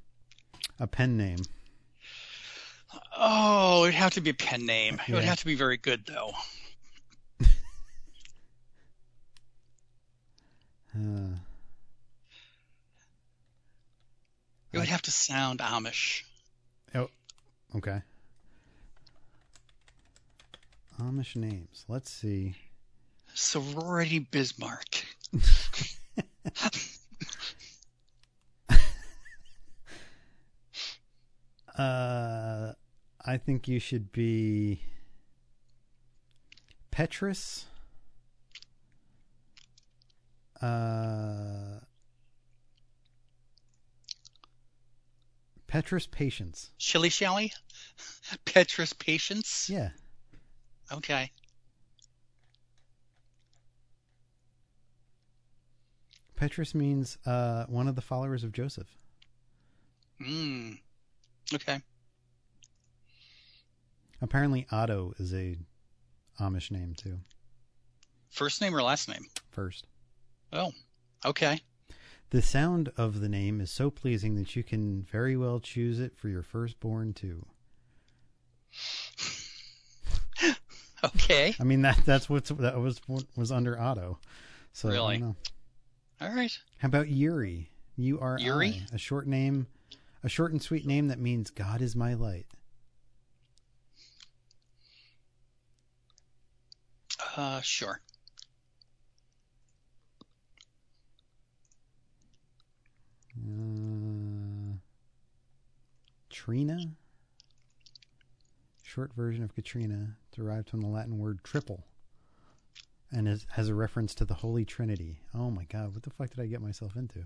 [0.79, 1.39] a pen name
[3.15, 4.99] Oh, it'd have to be a pen name.
[5.07, 6.31] It would have to be very good, though.
[7.43, 7.47] uh,
[14.71, 16.23] It would have to sound Amish.
[16.95, 17.09] Oh,
[17.75, 18.01] Okay.
[20.99, 21.85] Amish names.
[21.87, 22.55] Let's see.
[23.33, 25.05] Sorority Bismarck.
[31.79, 32.73] Uh,
[33.25, 34.81] I think you should be
[36.91, 37.67] Petrus.
[40.61, 41.79] Uh,
[45.67, 46.71] Petrus Patience.
[46.77, 47.53] Shilly Shally?
[48.45, 49.69] Petrus Patience?
[49.69, 49.91] Yeah.
[50.91, 51.31] Okay.
[56.35, 58.87] Petrus means uh, one of the followers of Joseph.
[60.21, 60.79] Mm.
[61.53, 61.81] Okay.
[64.21, 65.57] Apparently, Otto is a
[66.39, 67.19] Amish name too.
[68.29, 69.25] First name or last name?
[69.49, 69.85] First.
[70.53, 70.71] Oh,
[71.25, 71.59] okay.
[72.29, 76.15] The sound of the name is so pleasing that you can very well choose it
[76.15, 77.45] for your firstborn too.
[81.15, 81.55] Okay.
[81.59, 84.19] I mean that that's what's that was what was under Otto.
[84.73, 85.19] So Really?
[85.19, 85.35] know.
[86.19, 86.57] All right.
[86.79, 87.69] How about Yuri?
[87.95, 88.81] U R Yuri?
[88.91, 89.67] I, a short name,
[90.23, 92.47] a short and sweet name that means God is my light.
[97.35, 98.01] Uh, sure.
[103.37, 104.75] Uh,
[106.29, 106.77] Trina,
[108.83, 111.83] short version of Katrina, derived from the Latin word triple,
[113.11, 115.19] and is, has a reference to the Holy Trinity.
[115.35, 117.25] Oh my God, what the fuck did I get myself into?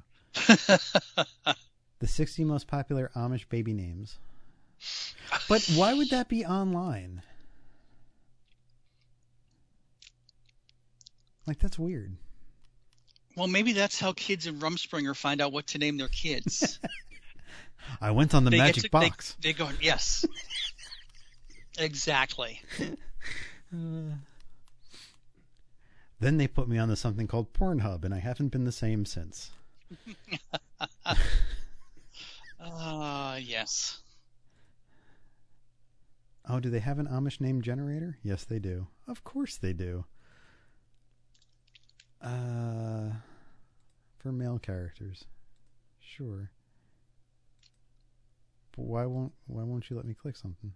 [2.00, 4.18] The 60 most popular Amish baby names.
[5.48, 7.22] But why would that be online?
[11.48, 12.18] Like that's weird.
[13.38, 16.80] well, maybe that's how kids in Rumspringa find out what to name their kids.
[18.02, 19.36] I went on the They magic to- they- box.
[19.42, 20.26] They, go, yes.
[21.78, 22.62] exactly.
[22.80, 22.86] Uh,
[26.20, 29.52] then they put me onto something called Pornhub, and I haven't been the same since.
[32.60, 34.00] Uh, yes.
[36.48, 38.18] Oh, do they have an Amish name generator?
[38.22, 38.88] Yes, they do.
[39.08, 40.06] Of course they do.
[42.22, 43.12] Uh,
[44.18, 45.26] for male characters,
[46.00, 46.52] sure.
[48.76, 50.74] But why won't why won't you let me click something?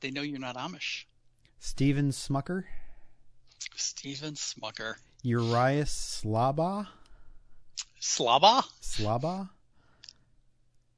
[0.00, 1.04] They know you're not Amish.
[1.58, 2.64] Steven Smucker,
[3.76, 4.94] Steven Smucker.
[5.22, 6.88] Urias Slaba,
[8.00, 8.64] Slaba?
[8.80, 9.50] Slaba,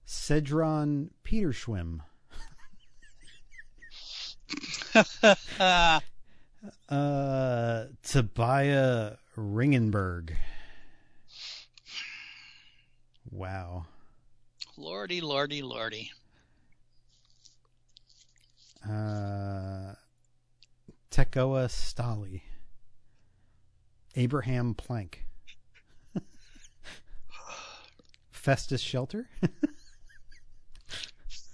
[0.07, 2.01] Cedron Peterschwim,
[4.95, 6.01] uh,
[6.89, 10.37] uh, Tobiah Ringenberg.
[13.31, 13.87] Wow.
[14.77, 16.13] lordy, lordy, lordy
[18.89, 19.95] uh,
[21.11, 22.43] Tekoa Stali,
[24.17, 25.25] Abraham Plank,
[28.31, 29.29] Festus Shelter.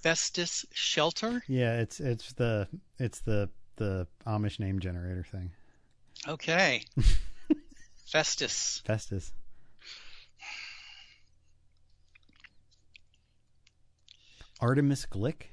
[0.03, 1.43] Festus Shelter.
[1.49, 5.51] Yeah, it's it's the it's the the Amish name generator thing.
[6.27, 6.83] Okay.
[8.07, 8.83] Festus.
[8.85, 9.33] Festus.
[14.61, 15.49] Artemis Glick.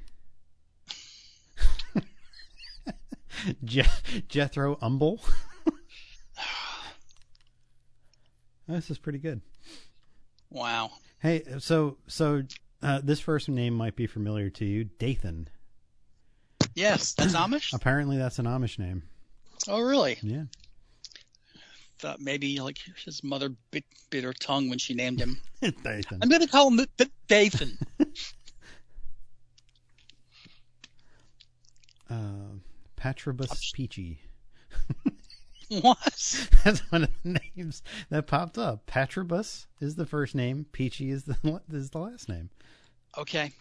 [3.63, 3.84] Je-
[4.28, 5.19] Jethro Umble.
[8.67, 9.41] this is pretty good.
[10.50, 10.91] Wow.
[11.19, 12.43] Hey, so so
[12.82, 15.50] uh, this first name might be familiar to you, Dathan.
[16.76, 17.74] Yes, that's Amish.
[17.74, 19.04] Apparently, that's an Amish name.
[19.67, 20.17] Oh, really?
[20.21, 20.43] Yeah.
[22.00, 25.39] Thought maybe like his mother bit bit her tongue when she named him.
[25.62, 26.19] Dathan.
[26.21, 27.78] I'm gonna call him the, the Dathan.
[32.08, 32.54] Uh,
[32.96, 34.22] Patrobus Peachy.
[35.82, 36.48] what?
[36.64, 38.86] That's one of the names that popped up.
[38.86, 40.66] Patrobus is the first name.
[40.72, 42.50] Peachy is the is the last name.
[43.18, 43.52] Okay.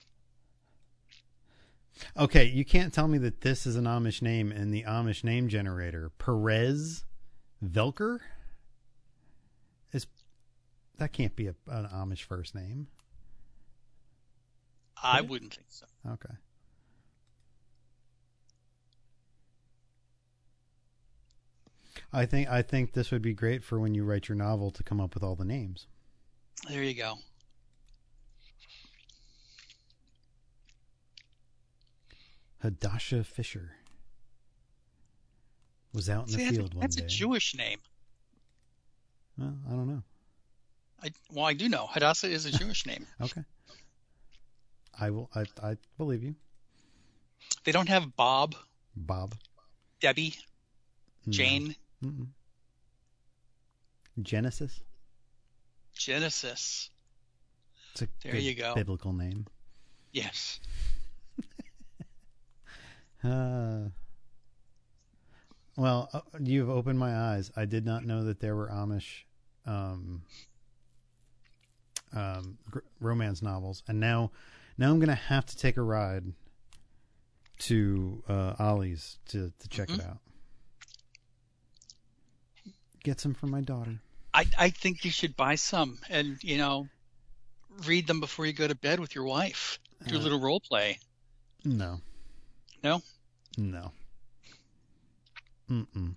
[2.16, 5.48] Okay, you can't tell me that this is an Amish name in the Amish name
[5.48, 6.10] generator.
[6.18, 7.04] Perez
[7.64, 8.18] Velker
[9.92, 10.06] is
[10.98, 12.88] that can't be a, an Amish first name.
[15.00, 15.86] I wouldn't think so.
[16.10, 16.34] Okay.
[22.14, 24.82] I think I think this would be great for when you write your novel to
[24.84, 25.86] come up with all the names.
[26.68, 27.18] There you go.
[32.60, 33.72] Hadassah Fisher
[35.92, 37.04] was out in See, the that's, field one that's day.
[37.04, 37.78] a Jewish name.
[39.38, 40.02] Well, I don't know.
[41.02, 43.06] I, well, I do know Hadassah is a Jewish name.
[43.20, 43.42] Okay.
[44.98, 45.28] I will.
[45.34, 46.34] I I believe you,
[47.64, 48.54] They don't have Bob,
[48.96, 49.34] Bob.
[50.00, 50.34] Debbie,
[51.26, 51.32] No.
[51.32, 52.28] Jane, Mm-mm.
[54.22, 54.80] Genesis.
[55.94, 56.90] Genesis.
[57.92, 58.74] It's a There you go.
[58.74, 59.46] biblical name.
[60.12, 60.60] Yes.
[63.22, 63.88] Uh,
[65.78, 67.50] well, uh, you've opened my eyes.
[67.56, 69.22] I did not know that there were Amish
[69.64, 70.20] um,
[72.14, 74.30] um, gr- romance novels, and now,
[74.76, 76.34] now I'm gonna have to take a ride
[77.60, 80.10] to uh, Ollie's to to check it Mhm.
[80.10, 80.18] out.
[83.04, 84.00] Get some for my daughter.
[84.32, 86.88] I, I think you should buy some and, you know,
[87.86, 89.78] read them before you go to bed with your wife.
[90.08, 90.98] Do a Uh, little role play.
[91.64, 92.00] No.
[92.82, 93.02] No?
[93.56, 93.92] No.
[95.70, 96.14] Mm-mm.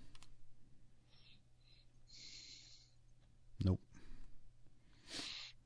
[3.64, 3.80] Nope.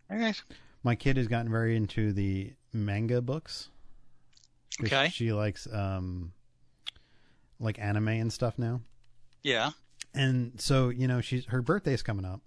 [0.10, 0.42] All right.
[0.84, 3.70] My kid has gotten very into the manga books.
[4.84, 5.10] Okay.
[5.10, 6.34] She likes um
[7.60, 8.82] like anime and stuff now.
[9.44, 9.72] Yeah.
[10.14, 12.42] And so, you know, she's her birthday's coming up.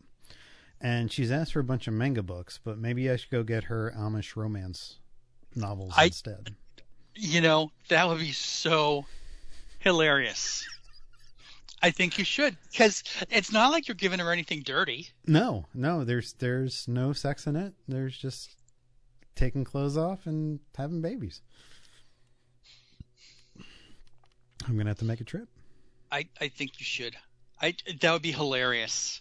[0.80, 3.64] And she's asked for a bunch of manga books, but maybe I should go get
[3.64, 4.98] her Amish romance
[5.54, 6.54] novels I- instead.
[7.16, 9.06] You know, that would be so
[9.78, 10.66] hilarious.
[11.80, 15.08] I think you should because it's not like you're giving her anything dirty.
[15.26, 17.74] No, no, there's there's no sex in it.
[17.86, 18.56] There's just
[19.36, 21.42] taking clothes off and having babies.
[24.66, 25.48] I'm gonna have to make a trip.
[26.10, 27.16] I, I think you should.
[27.64, 29.18] I that would be hilarious.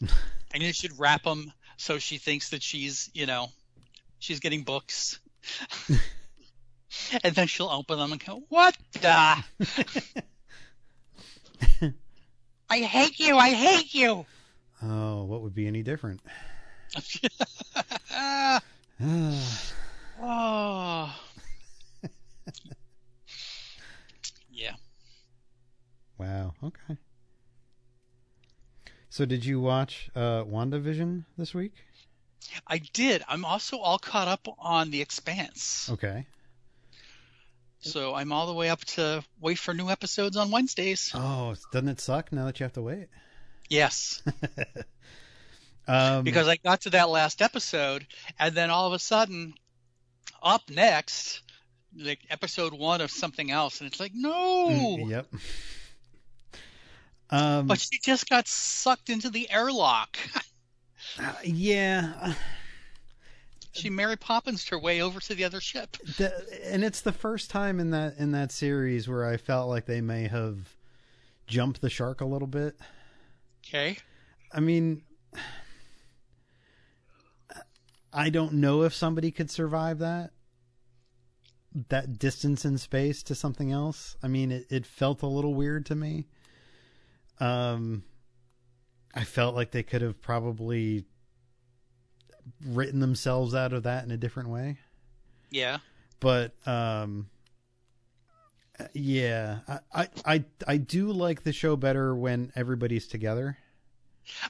[0.54, 3.48] and you should wrap them so she thinks that she's you know
[4.20, 5.22] she's getting books.
[7.24, 9.10] and then she'll open them and go, "What the?
[12.70, 13.38] I hate you!
[13.38, 14.26] I hate you!"
[14.82, 16.20] Oh, what would be any different?
[20.26, 21.14] Oh.
[24.50, 24.76] yeah.
[26.18, 26.54] wow.
[26.64, 26.98] Okay.
[29.14, 31.74] So, did you watch uh, WandaVision this week?
[32.66, 33.22] I did.
[33.28, 35.88] I'm also all caught up on The Expanse.
[35.92, 36.26] Okay.
[37.82, 41.12] So I'm all the way up to wait for new episodes on Wednesdays.
[41.14, 43.06] Oh, doesn't it suck now that you have to wait?
[43.70, 44.24] Yes.
[45.88, 48.08] um, because I got to that last episode,
[48.40, 49.54] and then all of a sudden,
[50.42, 51.44] up next,
[51.96, 55.28] like episode one of something else, and it's like, no, mm, yep.
[57.34, 60.20] Um, but she just got sucked into the airlock.
[61.20, 62.36] uh, yeah.
[63.72, 65.98] she Mary Poppins her way over to the other ship.
[66.18, 66.32] The,
[66.66, 70.00] and it's the first time in that in that series where I felt like they
[70.00, 70.76] may have
[71.48, 72.76] jumped the shark a little bit.
[73.66, 73.98] Okay,
[74.52, 75.02] I mean,
[78.14, 80.34] I don't know if somebody could survive that
[81.90, 84.18] that distance in space to something else.
[84.22, 86.28] I mean, it, it felt a little weird to me.
[87.40, 88.04] Um,
[89.14, 91.06] I felt like they could have probably
[92.66, 94.80] written themselves out of that in a different way.
[95.50, 95.78] yeah,
[96.20, 97.30] but um
[98.94, 103.58] yeah I, I i i do like the show better when everybody's together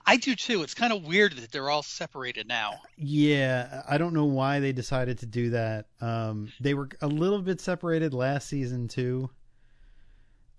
[0.05, 0.61] I do too.
[0.61, 2.81] It's kind of weird that they're all separated now.
[2.95, 5.87] Yeah, I don't know why they decided to do that.
[5.99, 9.31] Um, they were a little bit separated last season too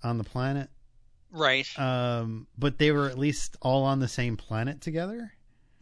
[0.03, 0.69] on the planet.
[1.35, 1.67] Right.
[1.79, 5.33] Um, but they were at least all on the same planet together.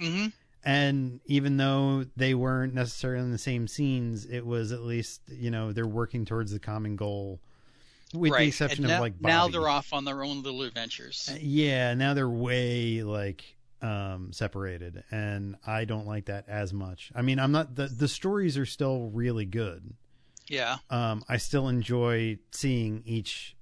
[0.00, 0.28] hmm
[0.64, 5.50] And even though they weren't necessarily in the same scenes, it was at least, you
[5.50, 7.38] know, they're working towards the common goal.
[8.14, 8.40] With right.
[8.40, 11.30] the exception of like now they're off on their own little adventures.
[11.32, 17.10] Uh, Yeah, now they're way like um separated and I don't like that as much.
[17.14, 19.94] I mean, I'm not the the stories are still really good.
[20.48, 20.76] Yeah.
[20.90, 23.56] Um I still enjoy seeing each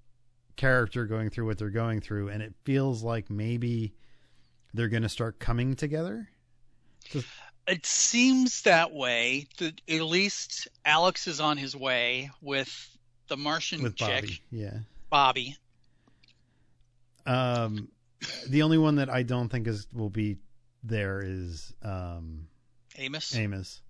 [0.57, 3.95] character going through what they're going through and it feels like maybe
[4.75, 6.29] they're going to start coming together.
[7.67, 9.47] It seems that way.
[9.59, 12.97] That at least Alex is on his way with
[13.29, 14.41] the Martian with chick, Bobbie.
[14.51, 14.79] Yeah.
[15.11, 15.57] Bobbie.
[17.27, 17.89] Um
[18.49, 20.39] the only one that I don't think is will be
[20.83, 22.47] there is um
[22.97, 23.35] Amos.
[23.37, 23.81] Amos.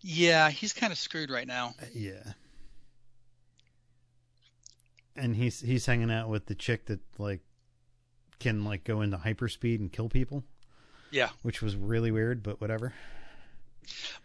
[0.00, 1.74] Yeah, he's kind of screwed right now.
[1.80, 2.32] Uh, Yeah.
[5.16, 7.40] And he's he's hanging out with the chick that like
[8.38, 10.44] can like go into hyperspeed and kill people,
[11.10, 11.30] Yeah.
[11.42, 12.92] which was really weird, but whatever.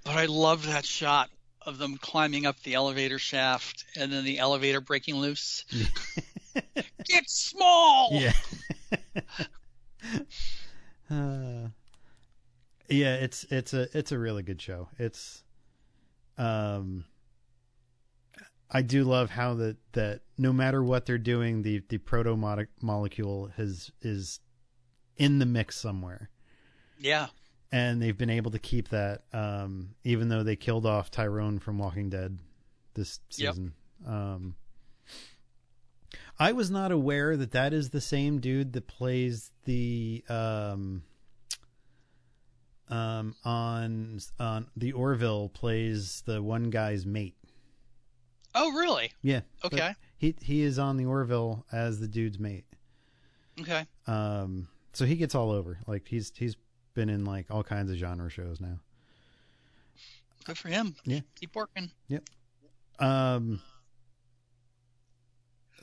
[0.04, 1.30] But I love that shot
[1.62, 5.64] of them climbing up the elevator shaft and then the elevator breaking loose.
[7.06, 8.10] Get small.
[8.12, 8.34] Yeah.
[11.10, 11.68] uh,
[12.90, 14.90] yeah, it's it's a it's a really good show.
[14.98, 15.44] It's
[16.38, 17.06] um
[18.74, 22.36] I do love how that that no matter what they're doing, the the proto
[22.82, 24.40] molecule has is
[25.18, 26.30] in the mix somewhere.
[27.00, 27.28] Yeah.
[27.72, 31.78] and they've been able to keep that um, even though they killed off Tyrone from
[31.80, 32.38] Walking Dead
[32.94, 33.54] this Yep.
[33.54, 33.74] season.
[34.06, 34.56] Um,
[36.40, 41.04] I was not aware that that is the same dude that plays the um,
[42.90, 47.36] um, on on the Orville plays the one guy's mate.
[48.54, 49.12] Oh, really?
[49.22, 49.96] Yeah, Okay.
[50.18, 52.66] He he is on the Orville as the dude's mate.
[53.60, 53.86] Okay.
[54.08, 55.80] Um, so he gets all over.
[55.88, 56.56] Like he's he's
[56.94, 58.80] been in like all kinds of genre shows now.
[60.46, 60.96] Good for him.
[61.06, 61.22] Yeah.
[61.36, 61.92] Keep working.
[62.08, 62.24] Yep.
[63.00, 63.62] Um.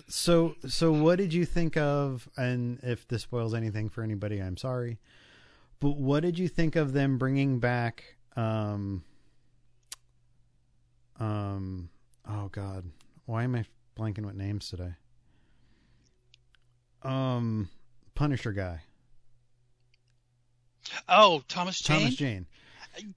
[0.08, 2.28] So so what did you think of?
[2.36, 4.98] And if this spoils anything for anybody, I'm sorry.
[5.80, 8.16] But what did you think of them bringing back?
[8.36, 9.02] Um.
[11.18, 11.90] Um.
[12.28, 12.84] Oh God,
[13.26, 13.64] why am I
[13.98, 14.94] blanking with names today?
[17.02, 17.68] Um,
[18.14, 18.80] Punisher guy,
[21.08, 21.98] Oh, Thomas Jane.
[22.00, 22.46] Thomas Jane.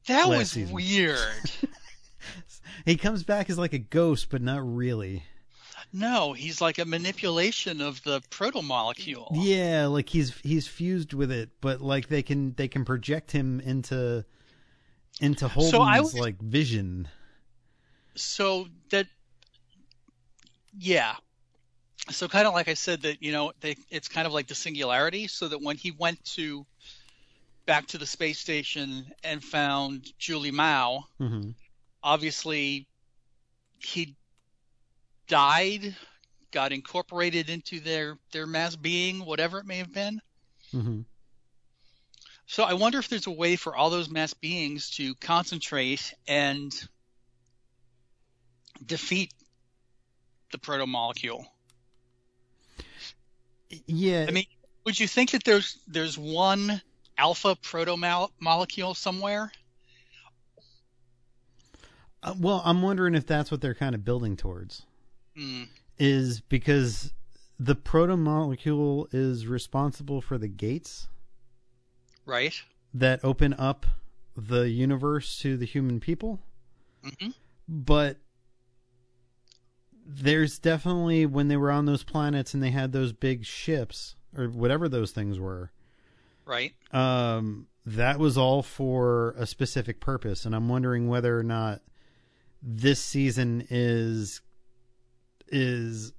[0.07, 0.73] that last was season.
[0.75, 1.17] weird.
[2.85, 5.23] He comes back as like a ghost, but not really.
[5.93, 9.27] no, he's like a manipulation of the proto molecule.
[9.33, 13.59] Yeah, like he's he's fused with it, but like they can they can project him
[13.59, 14.25] into
[15.19, 17.07] into Holden's So was- like vision.
[18.15, 19.07] So that,
[20.77, 21.15] yeah.
[22.09, 24.55] So kind of like I said that you know they it's kind of like the
[24.55, 25.27] singularity.
[25.27, 26.65] So that when he went to
[27.65, 31.51] back to the space station and found Julie Mao, hmm
[32.03, 32.87] obviously
[33.79, 34.15] he
[35.27, 35.95] died,
[36.51, 40.19] got incorporated into their their mass being, whatever it may have been.
[40.71, 41.01] hmm
[42.45, 46.71] So I wonder if there's a way for all those mass beings to concentrate and
[48.85, 49.33] defeat
[50.51, 51.45] the proto molecule.
[53.87, 54.45] Yeah, I mean,
[54.85, 56.81] would you think that there's there's one
[57.17, 57.95] alpha proto
[58.39, 59.51] molecule somewhere?
[62.23, 64.83] uh, well, I'm wondering if that's what they're kind of building towards.
[65.35, 65.63] Hmm.
[65.97, 67.13] Is because
[67.59, 71.07] the proto molecule is responsible for the gates
[72.25, 72.61] right?
[72.93, 73.85] that open up
[74.35, 76.39] the universe to the human people.
[77.03, 77.29] hmm
[77.67, 78.17] but
[80.13, 84.45] there's definitely when they were on those planets and they had those big ships or
[84.47, 85.71] whatever those things were
[86.45, 86.73] Right.
[86.91, 91.81] um that was all for a specific purpose and i'm wondering whether or not
[92.61, 94.41] this season is
[95.47, 96.13] is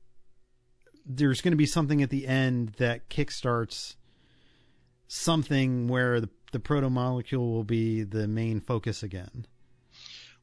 [1.07, 3.97] there's going to be something at the end that kickstarts
[5.09, 9.47] something where the the proto molecule will be the main focus again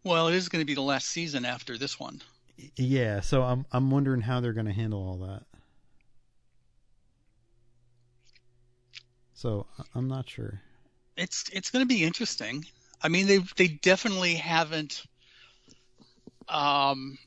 [0.04, 2.22] Well, it is going to be the last season after this one.
[2.76, 5.44] Yeah, so I'm I'm wondering how they're going to handle all that.
[9.34, 10.62] So I'm not sure.
[11.16, 12.66] It's it's going to be interesting.
[13.02, 15.04] I mean, they they definitely haven't
[16.48, 17.18] um,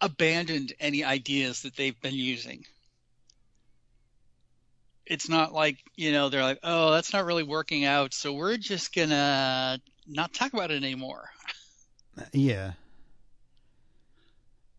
[0.00, 2.64] abandoned any ideas that they've been using.
[5.08, 8.56] it's not like you know they're like, oh, that's not really working out, so we're
[8.56, 11.28] just gonna not talk about it anymore.
[12.32, 12.72] Yeah.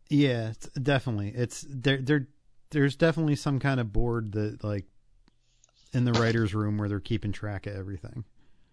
[0.09, 1.29] Yeah, it's, definitely.
[1.35, 1.97] It's there.
[1.97, 2.27] There,
[2.71, 4.85] there's definitely some kind of board that like
[5.93, 8.23] in the writers' room where they're keeping track of everything.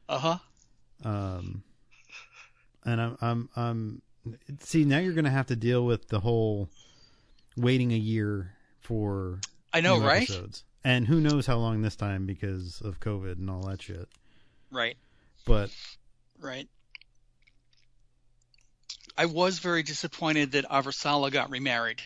[0.09, 0.39] Uh huh.
[1.05, 1.63] Um,
[2.85, 4.03] and I'm, I'm, I'm.
[4.61, 6.69] See, now you're going to have to deal with the whole
[7.57, 9.41] waiting a year for
[9.73, 10.23] I know, right?
[10.23, 14.09] episodes, and who knows how long this time because of COVID and all that shit.
[14.71, 14.97] Right.
[15.45, 15.71] But
[16.41, 16.69] Right.
[19.19, 22.03] I was very disappointed that Avasarala got remarried.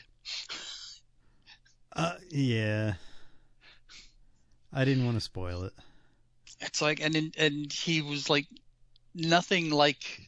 [1.97, 2.95] uh, yeah,
[4.73, 5.73] I didn't want to spoil it.
[6.61, 8.47] It's like, and and he was like
[9.15, 10.21] nothing like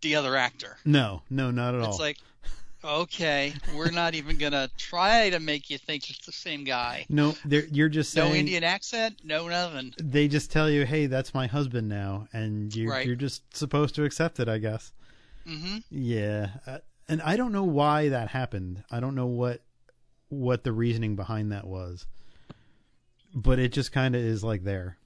[0.00, 0.78] the other actor.
[0.84, 1.90] No, no, not at all.
[1.90, 2.16] It's like,
[2.82, 7.06] okay, we're not even gonna try to make you think it's the same guy.
[7.08, 9.92] no, you're just saying No Indian accent, no nothing.
[10.02, 13.06] they just tell you, "Hey, that's my husband now," and you're Right.
[13.06, 14.92] you're just supposed to accept it, I guess.
[15.46, 16.78] Hmm Yeah, uh,
[17.08, 18.84] and I don't know why that happened.
[18.90, 19.62] I don't know what
[20.28, 22.06] what the reasoning behind that was,
[23.34, 24.98] but it just kind of is like there.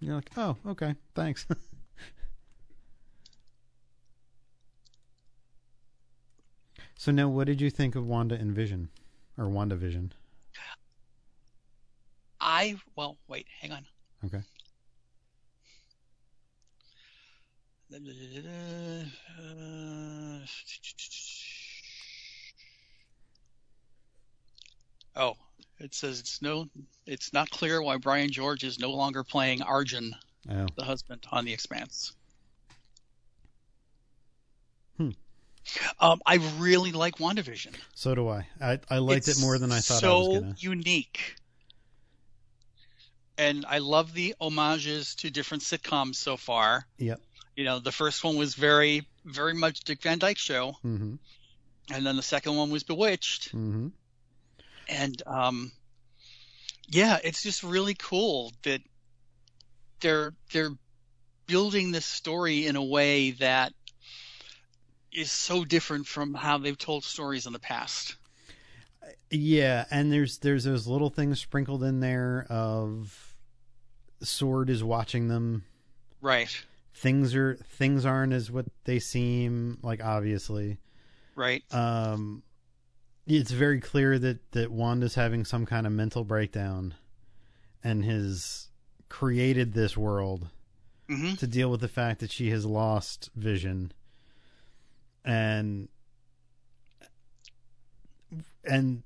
[0.00, 1.46] You're like, oh, okay, thanks.
[6.96, 8.88] so now, what did you think of Wanda and Vision,
[9.36, 10.10] or WandaVision?
[12.40, 13.86] I well, wait, hang on.
[14.24, 14.38] Okay.
[14.38, 14.40] Uh,
[25.16, 25.34] Oh,
[25.78, 26.66] it says it's no,
[27.06, 30.14] it's not clear why Brian George is no longer playing Arjun,
[30.50, 32.12] Oh, the husband, on The Expanse.
[34.96, 35.10] Hmm.
[36.00, 37.74] Um, I really like WandaVision.
[37.94, 38.46] so do I.
[38.60, 40.54] I I liked It's it more than I thought so I was gonna.
[40.58, 41.36] unique.
[43.36, 46.86] And I love the homages to different sitcoms so far.
[46.98, 47.20] Yep.
[47.58, 51.16] You know, the first one was very, very much Dick Van Dyke Show, Mm-hmm.
[51.92, 53.48] and then the second one was Bewitched.
[53.48, 53.88] Mm-hmm.
[54.88, 55.72] And um,
[56.86, 58.80] yeah, it's just really cool that
[59.98, 60.70] they're they're
[61.48, 63.72] building this story in a way that
[65.12, 68.14] is so different from how they've told stories in the past.
[69.32, 73.34] Yeah, and there's there's those little things sprinkled in there of
[74.22, 75.64] Sword is watching them.
[76.20, 76.64] Right,
[76.98, 80.78] Things are things aren't as what they seem like obviously.
[81.36, 82.42] right, Um
[83.24, 86.94] it's very clear that that Wanda's having some kind of mental breakdown
[87.84, 88.68] and has
[89.08, 90.48] created this world
[91.08, 93.92] hmm to deal with the fact that she has lost vision.
[95.24, 95.88] And
[98.64, 99.02] and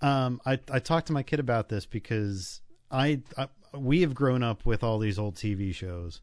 [0.00, 4.42] um I I talked to my kid about this because I, I we have grown
[4.42, 6.22] up with all these old TV shows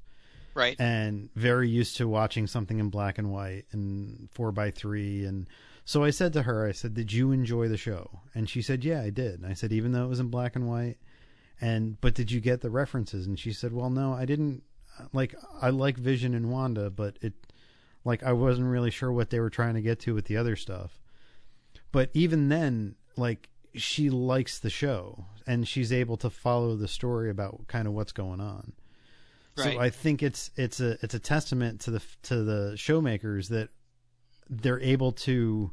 [0.55, 5.25] right, and very used to watching something in black and white and 4 by 3
[5.25, 5.47] and
[5.85, 8.21] so I said to her I said did you enjoy the show?
[8.33, 9.39] And she said yeah I did.
[9.39, 10.97] And I said even though it was in black and white?
[11.61, 13.27] And but did you get the references?
[13.27, 14.63] And she said well no I didn't
[15.13, 17.33] like I like Vision and Wanda but it
[18.03, 20.55] like I wasn't really sure what they were trying to get to with the other
[20.55, 20.99] stuff.
[21.91, 27.29] But even then like she likes the show and she's able to follow the story
[27.29, 28.73] about kind of what's going on
[29.57, 29.73] right.
[29.75, 33.69] so I think it's it's a it's a testament to the to the showmakers that
[34.49, 35.71] they're able to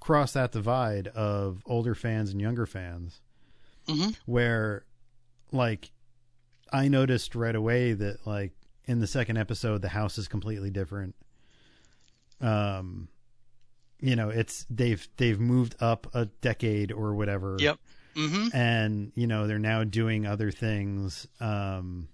[0.00, 3.20] cross that divide of older fans and younger fans
[3.88, 4.84] hmm where
[5.52, 5.90] like
[6.72, 8.52] I noticed right away that like
[8.86, 11.14] in the second episode the house is completely different
[12.40, 13.08] um
[14.00, 17.78] you know it's they've they've moved up a decade or whatever Yep.
[18.16, 18.56] Mm-hmm.
[18.56, 22.08] and you know they're now doing other things um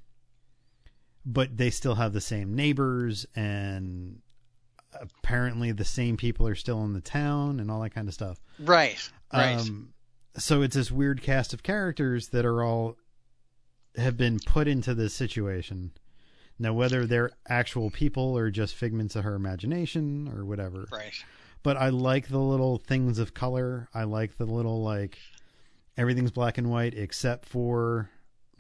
[1.33, 4.20] but they still have the same neighbors and
[5.01, 8.41] apparently the same people are still in the town and all that kind of stuff
[8.59, 8.99] Right,
[9.33, 9.93] right, um
[10.37, 12.97] so it's this weird cast of characters that are all
[13.97, 15.93] have been put into this situation
[16.59, 21.24] now whether they're actual people or just figments of her imagination or whatever right.
[21.62, 23.89] but I like the little things of color.
[23.95, 25.18] I like the little like
[25.97, 28.09] everything's black and white except for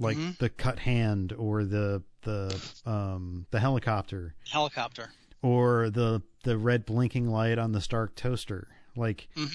[0.00, 0.38] like Mhm.
[0.38, 5.10] the cut hand or the the um the helicopter Helicopter.
[5.42, 8.68] or the the red blinking light on the Stark toaster.
[8.96, 9.46] Like hmm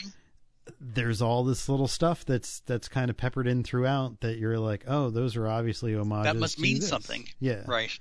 [0.79, 4.83] there's all this little stuff that's that's kind of peppered in throughout that you're like,
[4.87, 7.27] "Oh, those are obviously homages." That must mean this." something.
[7.39, 7.61] Yeah.
[7.67, 7.91] Right.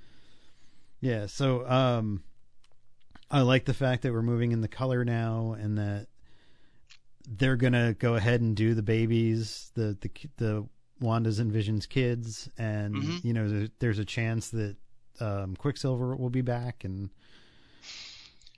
[0.99, 2.23] Yeah, so um
[3.29, 6.07] I like the fact that we're moving in the color now and that
[7.27, 10.67] they're going to go ahead and do the babies, the the the
[10.99, 13.23] Wanda's and Vision's kids, and Mhm.
[13.23, 14.75] you know there, there's a chance that
[15.19, 17.09] um, Quicksilver will be back, and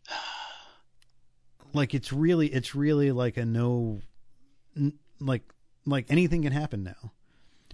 [1.74, 4.02] like it's really it's really like a no,
[4.76, 5.44] n- like
[5.86, 7.12] like anything can happen now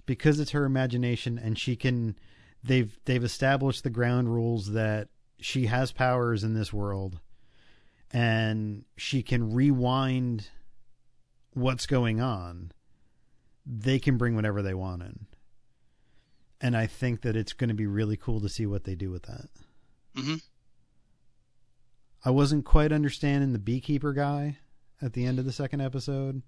[0.06, 2.16] because it's her imagination, and she can.
[2.62, 5.08] They've they've established the ground rules that
[5.38, 7.20] she has powers in this world,
[8.10, 10.48] and she can rewind
[11.52, 12.72] what's going on
[13.66, 15.26] they can bring whatever they want in.
[16.60, 19.10] And I think that it's going to be really cool to see what they do
[19.10, 19.48] with that.
[20.16, 20.36] Mm-hmm.
[22.24, 24.58] I wasn't quite understanding the beekeeper guy
[25.02, 26.42] at the end of the second episode.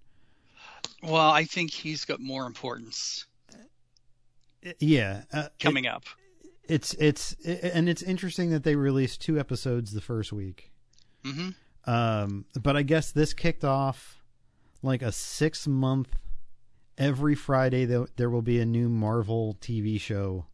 [1.03, 3.27] Well, I think he's got more importance
[4.79, 6.05] Yeah, uh, coming up.
[6.69, 10.73] it's it's i and it's interesting that they released two episodes the first week.
[11.25, 11.51] hmm
[11.85, 14.23] Um, but I guess this kicked off
[14.83, 16.09] like a six month.
[16.99, 20.47] Every Friday there, there will be a new Marvel TV show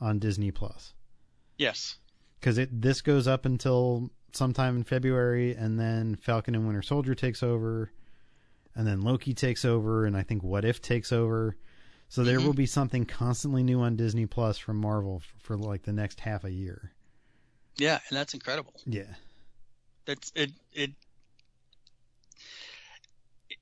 [0.00, 0.94] on Disney Plus.
[1.58, 1.98] Yes.
[2.40, 7.14] because it this goes up until sometime in February, and then Falcon and Winter Soldier
[7.14, 7.92] takes over,
[8.74, 11.56] and then Loki takes over, and I think What If takes over.
[12.08, 12.44] So there Mhm.
[12.46, 16.20] will be something constantly new on Disney Plus from Marvel f- for like the next
[16.20, 16.92] half a year.
[17.76, 18.74] Yeah, and that's incredible.
[18.86, 19.14] Yeah,
[20.04, 20.50] That's it.
[20.72, 20.92] It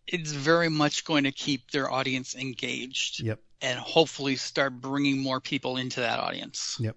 [0.06, 5.40] it's very much going to keep their audience engaged yep, and hopefully start bringing more
[5.40, 6.76] people into that audience.
[6.80, 6.96] yep,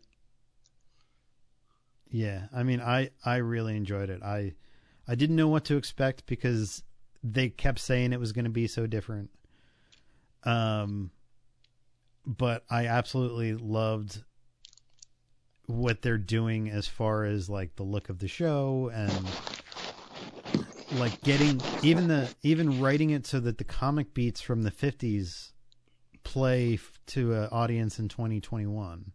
[2.10, 2.48] yeah.
[2.54, 4.22] I mean, I I really enjoyed it.
[4.24, 4.54] I
[5.08, 6.84] I didn't know what to expect because
[7.24, 9.30] they kept saying it was going to be so different.
[10.44, 11.12] Um,
[12.26, 14.24] but I absolutely loved
[15.66, 19.12] what they're doing as far as like the look of the show and
[20.94, 25.52] like getting even the even writing it so that the comic beats from the 50s
[26.24, 29.12] play f- to an audience in 2021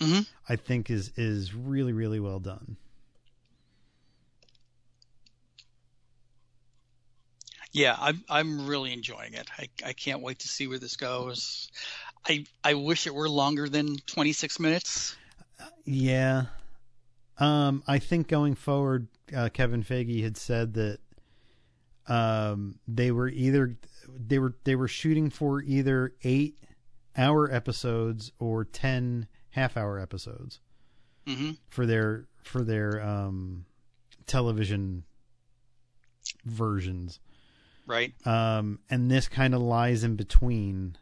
[0.00, 2.76] hmm i think is is really really well done
[7.74, 9.48] Yeah, I'm I'm really enjoying it.
[9.58, 11.68] I I can't wait to see where this goes.
[12.26, 15.16] I I wish it were longer than 26 minutes.
[15.84, 16.44] Yeah.
[17.38, 20.98] Um, I think going forward, uh, Kevin Feige had said that
[22.06, 23.76] um, they were either
[24.08, 26.58] they were they were shooting for either eight
[27.16, 30.60] hour episodes or ten half hour episodes
[31.26, 33.64] hmm for their for their um,
[34.26, 35.04] television
[36.44, 37.20] versions.
[37.86, 38.14] Right.
[38.26, 40.96] Um, and this kind of lies in between.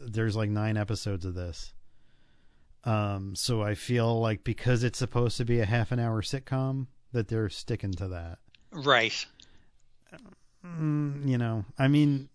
[0.00, 1.72] There's like nine episodes of this.
[2.84, 6.86] Um, so I feel like because it's supposed to be a half an hour sitcom,
[7.12, 8.38] that they're sticking to that.
[8.72, 9.26] Right.
[10.64, 12.28] Mm, you know, I mean,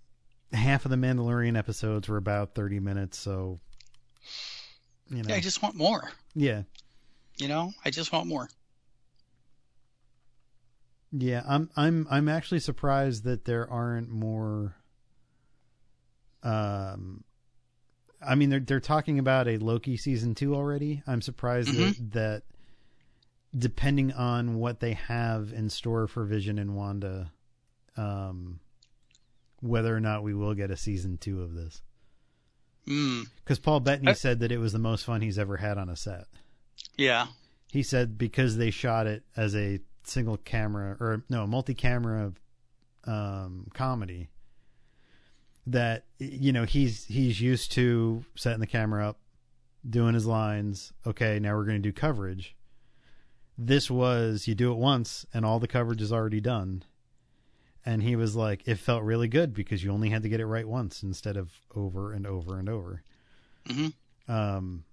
[0.51, 3.59] half of the Mandalorian episodes were about 30 minutes, so
[5.09, 6.11] you know, Yeah, I just want more.
[6.33, 6.63] yeah,
[7.37, 8.47] You know, I just want more.
[11.11, 11.43] yeah.
[11.47, 14.75] I'm I'm I'm actually surprised that there aren't more.
[16.41, 17.23] Um,
[18.25, 21.03] I mean, they're they're talking about a Loki season two already.
[21.05, 22.43] I'm surprised that, that
[23.57, 27.31] depending on what they have in store for Vision and Wanda,
[27.97, 28.59] um,
[29.61, 31.81] whether or not we will get a season two of this.
[32.87, 33.27] Mm.
[33.43, 35.89] Because Paul Bettany I- said that it was the most fun he's ever had on
[35.89, 36.25] a set.
[36.97, 37.27] Yeah.
[37.71, 42.33] He said because they shot it as a single camera or no multi-camera
[43.05, 44.29] um, comedy
[45.65, 49.19] that you know he's he's used to setting the camera up,
[49.89, 50.91] doing his lines.
[51.07, 52.55] Okay, now we're going to do coverage.
[53.57, 56.83] This was you do it once and all the coverage is already done.
[57.85, 60.45] And he was like, it felt really good because you only had to get it
[60.45, 63.03] right once instead of over and over and over.
[63.67, 63.87] hmm
[64.27, 64.85] Um,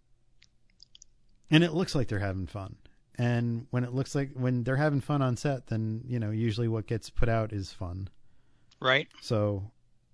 [1.50, 2.76] and it looks like they're having fun.
[3.16, 6.68] And when it looks like when they're having fun on set, then you know usually
[6.68, 8.08] what gets put out is fun.
[8.80, 9.08] Right.
[9.20, 9.70] So,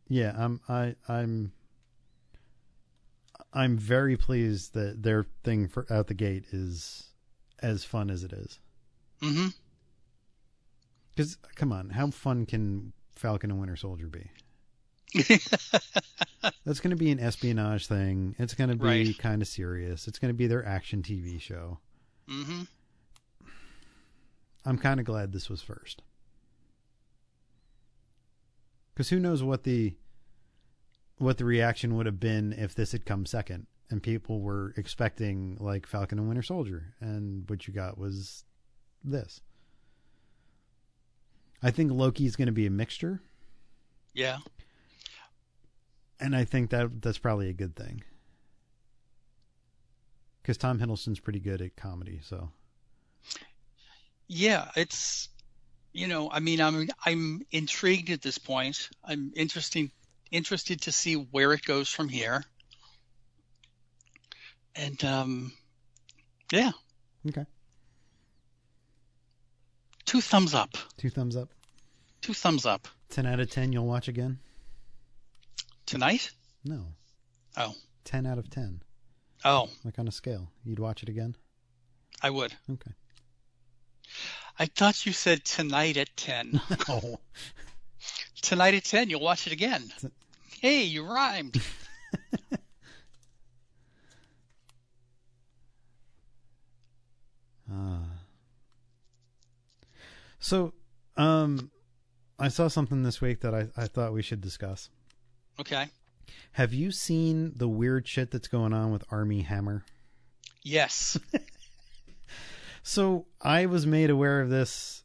[0.09, 1.53] yeah, I'm I I'm
[3.53, 7.11] I'm very pleased that their thing for out the gate is
[7.61, 8.59] as fun as it is.
[9.23, 9.49] hmm
[11.17, 14.31] Because come on, how fun can Falcon and Winter Soldier be?
[16.65, 18.37] That's going to be an espionage thing.
[18.39, 19.19] It's going to be Right.
[19.19, 20.07] kind of serious.
[20.07, 21.79] It's going to be their action TV show.
[22.29, 22.63] hmm
[24.65, 26.03] I'm kind of glad this was first.
[28.93, 29.95] Because who knows what the
[31.19, 35.57] what the reaction would have been if this had come second and people were expecting
[35.61, 38.45] like Falcon and Winter Soldier and what you got was
[39.05, 39.41] this.
[41.67, 43.21] I think Loki's going to be a mixture.
[44.15, 44.39] Yeah.
[46.21, 48.05] and I think that that's probably a good thing
[50.41, 52.21] because Tom Hiddleston's pretty good at comedy.
[52.23, 52.51] So
[54.29, 55.29] Yeah, it's
[55.93, 58.89] you know, I mean, I'm I'm intrigued at this point.
[59.05, 59.91] I'm interesting
[60.31, 62.45] interested to see where it goes from here.
[64.77, 65.53] And um,
[66.53, 66.71] yeah,
[67.29, 67.45] okay,
[70.05, 70.71] two thumbs up.
[70.97, 71.51] two thumbs up.
[72.27, 72.89] Two thumbs up.
[73.09, 73.73] Ten out of ten.
[73.73, 74.41] You'll watch again?
[75.87, 76.33] Tonight?
[76.65, 76.87] No.
[77.57, 77.73] Oh.
[78.03, 78.83] Ten out of ten.
[79.45, 81.37] Oh, Like on a scale, you'd watch it again?
[82.21, 82.53] I would.
[82.69, 82.91] Okay.
[84.59, 86.61] I thought you said tonight at 10.
[86.89, 87.21] Oh,
[88.43, 89.93] tonight at 10, you'll watch it again.
[90.01, 90.09] T-
[90.61, 91.63] Hey, you rhymed.
[97.71, 98.01] Ah.
[100.39, 100.73] So,
[101.17, 101.71] um,
[102.39, 104.91] I saw something this week that I, I thought we should discuss.
[105.59, 105.87] Okay.
[106.53, 109.85] Have you seen the weird shit that's going on with Armie Hammer?
[110.63, 111.19] Yes.
[112.89, 115.03] So I was made aware of this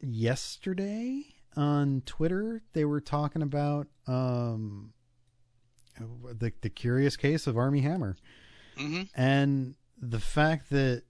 [0.00, 1.24] yesterday
[1.56, 2.62] on Twitter.
[2.72, 4.92] They were talking about um,
[5.98, 8.16] the the curious case of Armie Hammer
[8.76, 11.02] hmm and the fact that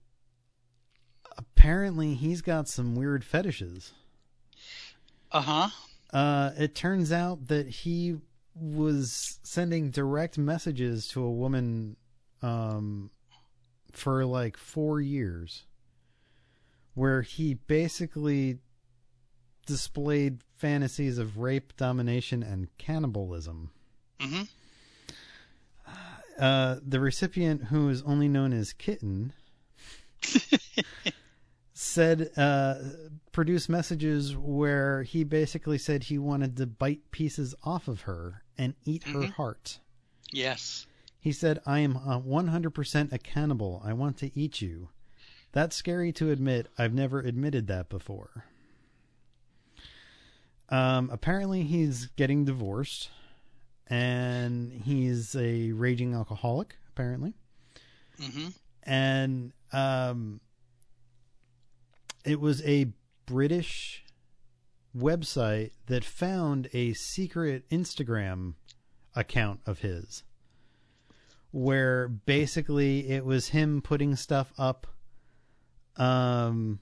[1.37, 3.93] apparently he's got some weird fetishes.
[5.31, 5.69] Uh huh.
[6.13, 8.17] Uh, it turns out that he
[8.55, 11.97] was sending direct messages to a woman
[12.43, 13.11] um,
[13.93, 15.65] for like four years,
[16.95, 18.59] where he basically
[19.67, 23.71] displayed fantasies of rape, domination, and cannibalism.
[24.21, 24.43] hmm
[26.39, 29.33] Uh, the recipient, who is only known as Kitten,
[31.99, 32.77] said uh,
[33.33, 38.75] produced messages where he basically said he wanted to bite pieces off of her and
[38.85, 39.33] eat her Mhm.
[39.33, 39.81] heart.
[40.31, 40.87] Yes.
[41.19, 43.83] He said, "I am uh, 100% a cannibal.
[43.85, 44.91] I want to eat you."
[45.51, 46.69] That's scary to admit.
[46.79, 48.45] I've never admitted that before.
[50.69, 53.11] Um, apparently, he's getting divorced,
[53.89, 56.77] and he's a raging alcoholic.
[56.91, 57.35] Apparently,
[58.21, 58.49] hmm
[58.85, 60.41] and um,
[62.29, 62.93] it was a
[63.27, 64.05] British
[64.97, 68.55] website that found a secret Instagram
[69.15, 70.23] account of his
[71.51, 74.87] where basically it was him putting stuff up
[75.97, 76.79] um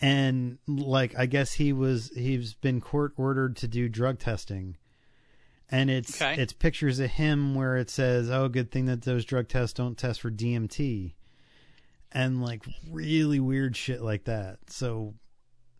[0.00, 4.76] and like I guess he was he's been court ordered to do drug testing
[5.70, 6.40] and it's Okay.
[6.40, 9.98] it's pictures of him where it says oh good thing that those drug tests don't
[9.98, 11.14] test for DMT
[12.12, 14.58] and like really weird shit like that.
[14.68, 15.14] So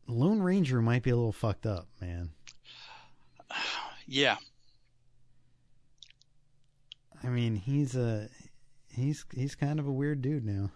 [0.08, 2.30] Lone Ranger might be a little fucked up man.
[4.04, 4.36] Yeah.
[7.22, 8.28] I mean he's a
[8.92, 10.70] he's he's kind of a weird dude now.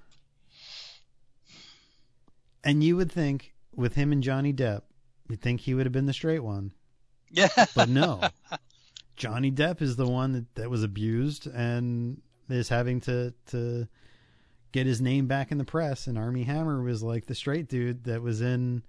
[2.62, 4.82] And you would think with him and Johnny Depp
[5.28, 6.72] you'd think he would have been the straight one.
[7.30, 7.48] Yeah.
[7.74, 8.20] But no,
[9.16, 13.88] Johnny Depp is the one that, that was abused and is having to to
[14.72, 16.06] get his name back in the press.
[16.06, 18.82] And Armie Hammer was like the straight dude that was in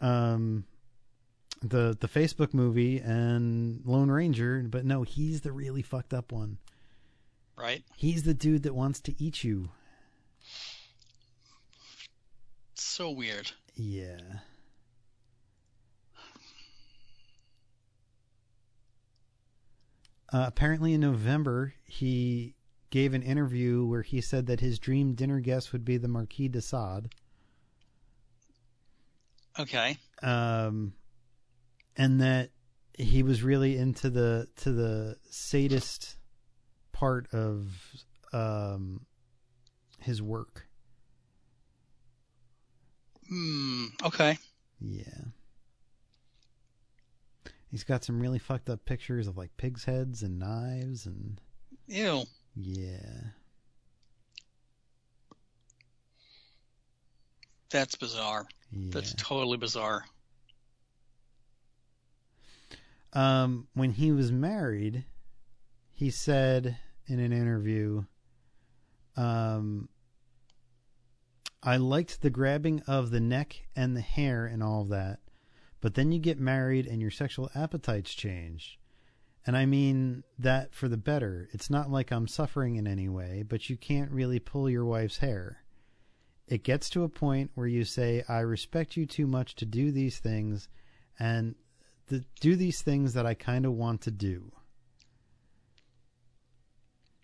[0.00, 0.64] um
[1.62, 4.62] the the Facebook movie and Lone Ranger.
[4.68, 6.58] But no, he's the really fucked up one.
[7.56, 7.82] right.
[7.96, 9.70] He's the dude that wants to eat you.
[12.74, 13.52] So weird.
[13.76, 14.18] Yeah.
[20.32, 22.54] Uh, apparently, in November, he
[22.90, 26.48] gave an interview where he said that his dream dinner guest would be the Marquis
[26.48, 27.08] de Sade,
[29.58, 29.96] Okay.
[30.22, 30.94] um,
[31.96, 32.50] and that
[32.98, 36.16] he was really into the to the sadist
[36.92, 37.68] part of
[38.32, 39.06] um,
[40.00, 40.66] his work.
[43.28, 43.86] Hmm.
[44.04, 44.38] Okay.
[44.80, 45.24] Yeah.
[47.70, 51.40] He's got some really fucked up pictures of like pigs' heads and knives and
[51.88, 52.22] Ew.
[52.56, 53.20] Yeah.
[57.70, 58.46] That's bizarre.
[58.70, 58.90] Yeah.
[58.92, 60.04] That's totally bizarre.
[63.12, 65.04] Um when he was married,
[65.92, 68.04] he said in an interview
[69.16, 69.88] um
[71.62, 75.20] I liked the grabbing of the neck and the hair and all that.
[75.80, 78.78] But then you get married and your sexual appetites change.
[79.46, 81.48] And I mean that for the better.
[81.52, 85.18] It's not like I'm suffering in any way, but you can't really pull your wife's
[85.18, 85.58] hair.
[86.46, 89.90] It gets to a point where you say, I respect you too much to do
[89.92, 90.68] these things,
[91.18, 91.54] and
[92.40, 94.52] do these things that I kind of want to do.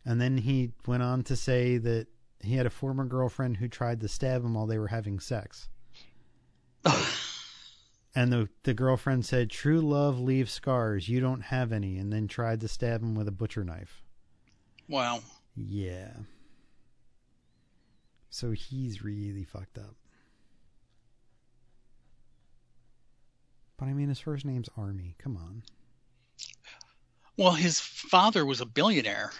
[0.04, 2.06] And then he went on to say that
[2.42, 5.68] he had a former girlfriend who tried to stab him while they were having sex.
[8.14, 11.08] and the the girlfriend said, "True love leaves scars.
[11.08, 14.02] You don't have any." And then tried to stab him with a butcher knife.
[14.88, 15.20] wow.
[15.56, 16.12] Yeah.
[18.30, 19.96] So he's really fucked up.
[23.76, 25.16] But I mean, his first name's Armie.
[25.18, 25.62] Come on.
[27.36, 29.32] Well, his father was a billionaire,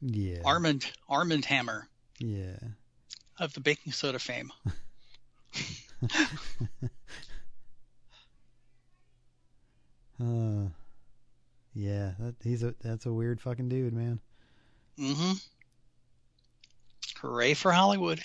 [0.00, 0.40] Yeah.
[0.44, 2.58] Armand Armand Hammer Yeah.
[3.38, 4.52] of the baking soda fame.
[10.20, 10.68] Uh,
[11.74, 12.12] yeah.
[12.18, 14.20] That, he's a that's a weird fucking dude, man.
[14.98, 15.32] Mm-hmm.
[17.20, 18.20] Hooray for Hollywood.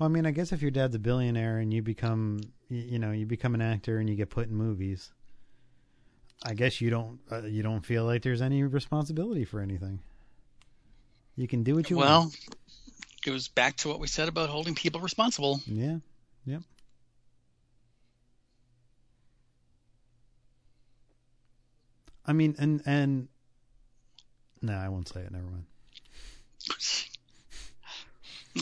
[0.00, 2.40] Well, I mean, I guess if your dad's a billionaire and you become,
[2.70, 5.12] you, know, you become an actor and you get put in movies,
[6.42, 10.00] I guess you don't uh, you don't feel like there's any responsibility for anything.
[11.36, 12.08] You can do what you want.
[12.08, 12.32] Well,
[13.22, 15.60] goes back to what we said about holding people responsible.
[15.66, 15.98] Yeah.
[16.46, 16.62] Yep.
[22.26, 23.28] I mean, and and
[24.62, 25.30] no, I won't say it.
[25.32, 25.64] Never mind.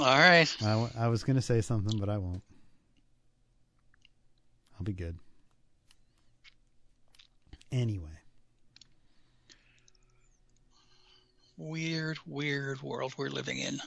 [0.01, 0.55] All right.
[0.63, 2.43] I, w- I was gonna say something, but I won't.
[4.79, 5.19] I'll be good.
[7.71, 8.09] Anyway,
[11.59, 13.81] Weird, weird world we're living in.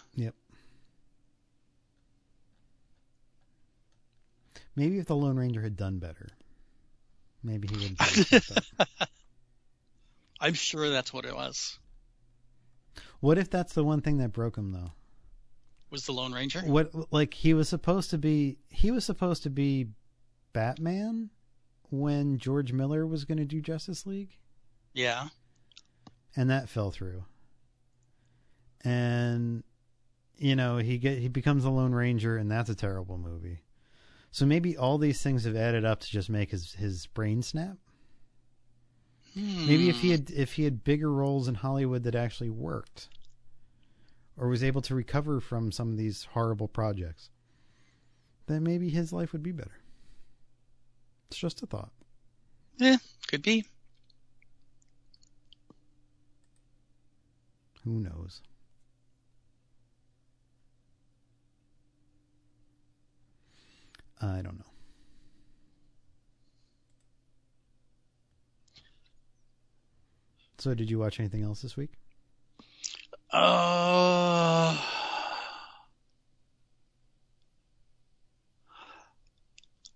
[4.76, 6.30] Maybe if the Lone Ranger had done better,
[7.44, 7.98] maybe he wouldn't.
[8.00, 9.10] be so fucked up.
[10.40, 11.78] I'm sure that's what it was.
[13.20, 14.92] what if that's the one thing that broke him, though?
[15.92, 16.62] Was the Lone Ranger?
[16.62, 18.58] What like he was supposed to be?
[18.70, 19.88] He was supposed to be
[20.54, 21.30] Batman
[21.90, 24.38] when George Miller was going to do Justice League.
[24.94, 25.28] Yeah.
[26.36, 27.26] and that fell through.
[28.84, 29.64] And
[30.38, 33.60] you know, he get he becomes a Lone Ranger and that's a terrible movie.
[34.32, 37.78] So maybe all these things have added up to just make his his brain snap.
[39.36, 40.12] Maybe if he Hmm.
[40.12, 43.10] had if he had bigger roles in Hollywood that actually worked
[44.38, 47.30] or was able to recover from some of these horrible projects,
[48.48, 49.80] then maybe his life would be better.
[51.30, 51.92] It's just a thought.
[52.78, 53.66] Yeah, could be.
[57.84, 58.42] Who knows?
[64.22, 64.66] I don't know.
[70.60, 71.90] So, did you watch anything else this week?
[73.34, 74.78] Uh,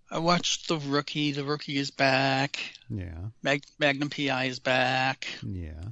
[0.10, 1.32] I watched The Rookie.
[1.34, 2.60] The Rookie is back.
[2.90, 5.28] Yeah, Mag- Magnum PI is back.
[5.46, 5.84] yeah.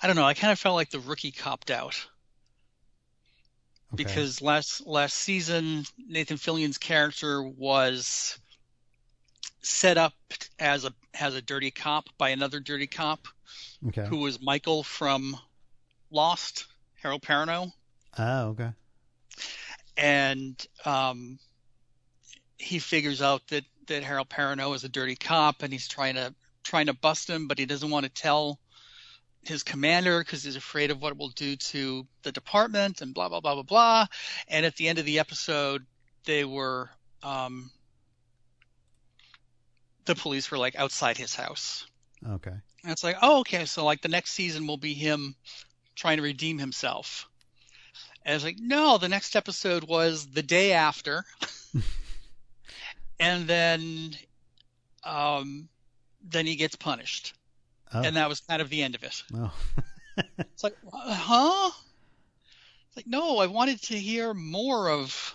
[0.00, 0.24] I don't know.
[0.24, 2.06] I kind of felt like The Rookie copped out
[3.92, 4.02] Okay.
[4.02, 8.38] because last last season Nathan Fillion's character was
[9.62, 10.14] set up
[10.58, 13.28] as a as a dirty cop by another dirty cop
[13.88, 14.06] okay.
[14.06, 15.36] who was Michael from
[16.10, 16.66] Lost,
[17.02, 17.72] Harold Perrineau.
[18.16, 18.70] Ah, okay.
[19.96, 21.38] and um,
[22.58, 26.34] he figures out that that Harold Perrineau is a dirty cop, and he's trying to
[26.62, 28.58] trying to bust him, but he doesn't want to tell
[29.48, 33.28] his commander because he's afraid of what it will do to the department, and blah
[33.28, 34.06] blah blah blah blah.
[34.48, 35.84] And at the end of the episode,
[36.24, 36.90] they were
[37.22, 37.70] um,
[40.04, 41.86] the police were like outside his house.
[42.28, 42.50] Okay.
[42.50, 45.34] And it's like, oh, okay, so like the next season will be him
[45.94, 47.28] trying to redeem himself.
[48.24, 51.24] And it's like, no, the next episode was the day after.
[53.20, 54.14] and then
[55.04, 55.68] um
[56.22, 57.34] then he gets punished.
[57.94, 58.02] Oh.
[58.02, 59.22] And that was kind of the end of it.
[59.34, 59.52] oh.
[60.38, 61.70] It's like, huh?
[62.86, 65.34] It's like, no, I wanted to hear more of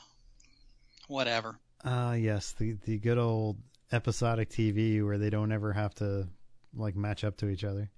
[1.10, 1.60] whatever.
[1.84, 3.58] Ah, yes, the the good old
[3.92, 6.30] episodic TV where they don't ever have to
[6.74, 7.90] like match up to each other.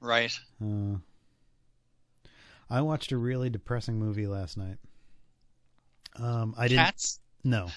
[0.00, 0.38] Right.
[0.62, 0.96] Uh,
[2.68, 4.76] I watched a really depressing movie last night.
[6.16, 6.84] Um, I didn't.
[6.84, 7.20] Cats?
[7.44, 7.68] No.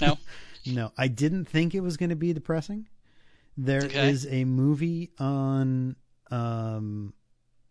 [0.00, 0.18] No?
[0.66, 2.86] no, I didn't think it was going to be depressing.
[3.56, 4.42] There is Okay.
[4.42, 5.96] a movie on
[6.30, 7.14] um,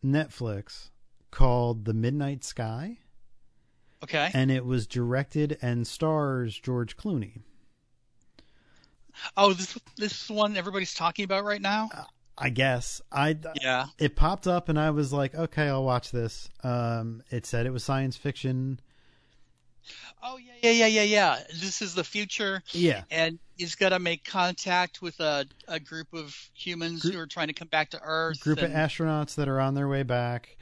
[0.03, 0.89] Netflix
[1.31, 2.99] called The Midnight Sky,
[4.03, 4.31] Okay.
[4.33, 7.41] and it was directed and stars George Clooney.
[9.37, 11.89] Oh, this this is the one everybody's talking about right now?
[12.37, 13.87] I guess I Yeah.
[13.99, 16.49] it popped up and I was like, okay, I'll watch this.
[16.63, 18.79] Um, it said it was science fiction.
[20.23, 21.39] Oh yeah, yeah, yeah, yeah, yeah.
[21.59, 23.03] This is the future, Yeah.
[23.11, 27.27] and he's got to make contact with a, a group of humans Group- who are
[27.27, 28.39] trying to come back to Earth.
[28.41, 30.57] group of astronauts that are on their way back.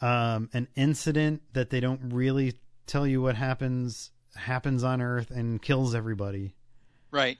[0.00, 2.54] Um, an incident that they don't really
[2.86, 6.54] tell you what happens happens on Earth and kills everybody.
[7.10, 7.38] right.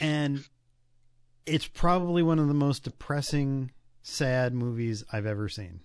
[0.00, 0.44] And
[1.46, 3.70] it's probably one of the most depressing,
[4.02, 5.80] sad movies I've ever seen.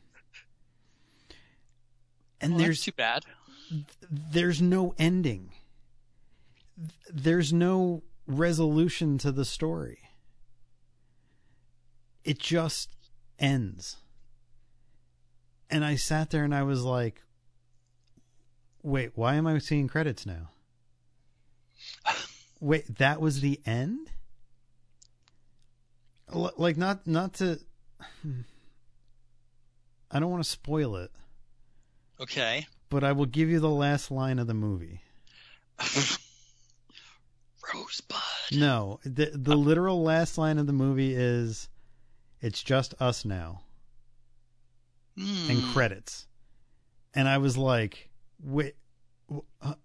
[2.41, 3.23] And Well, there's too bad.
[4.09, 5.51] there's no ending.
[7.11, 9.99] There's no resolution to the story.
[12.23, 12.95] It just
[13.39, 13.97] ends.
[15.69, 17.21] And I sat there and I was like,
[18.81, 20.49] wait, why am I seeing credits now?
[22.59, 24.11] Wait, that was the end?
[26.33, 27.59] L- Like not not to
[30.11, 31.11] I don't want to spoil it,
[32.21, 32.67] Okay.
[32.89, 35.01] but I will give you the last line of the movie.
[37.73, 38.19] Rosebud.
[38.59, 41.69] No, the the literal last line of the movie is,
[42.41, 43.63] "It's just us now,"
[45.17, 45.49] Hmm.
[45.49, 46.27] and credits.
[47.13, 48.09] And I was like,
[48.41, 48.75] "Wait,
[49.61, 49.75] uh,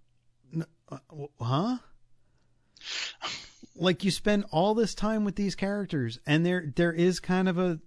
[0.91, 0.99] uh,
[1.41, 1.79] huh?"
[3.81, 7.59] Like you spend all this time with these characters, and there there is kind of
[7.59, 7.79] a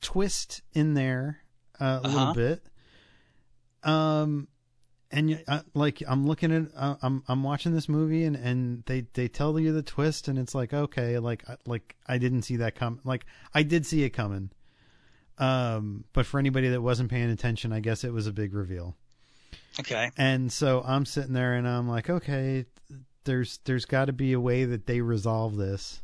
[0.00, 1.42] twist in there
[1.78, 2.32] uh, a little Uh-huh.
[2.32, 2.62] bit.
[3.82, 4.48] Um,
[5.12, 9.06] and uh, like I'm looking at uh, I'm I'm watching this movie and and they
[9.14, 12.56] they tell you the twist and it's like okay like I- like I didn't see
[12.56, 14.50] that come like I did see it coming.
[15.38, 18.94] Um, but for anybody that wasn't paying attention, I guess it was a big reveal.
[19.78, 20.10] Okay.
[20.18, 22.66] And so I'm sitting there and I'm like, okay,
[23.24, 26.02] there's there's got to be a way that they resolve this.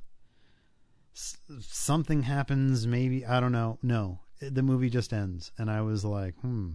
[1.14, 3.78] S- something happens, maybe I don't know.
[3.82, 6.70] No, the movie just ends, and I was like, hmm,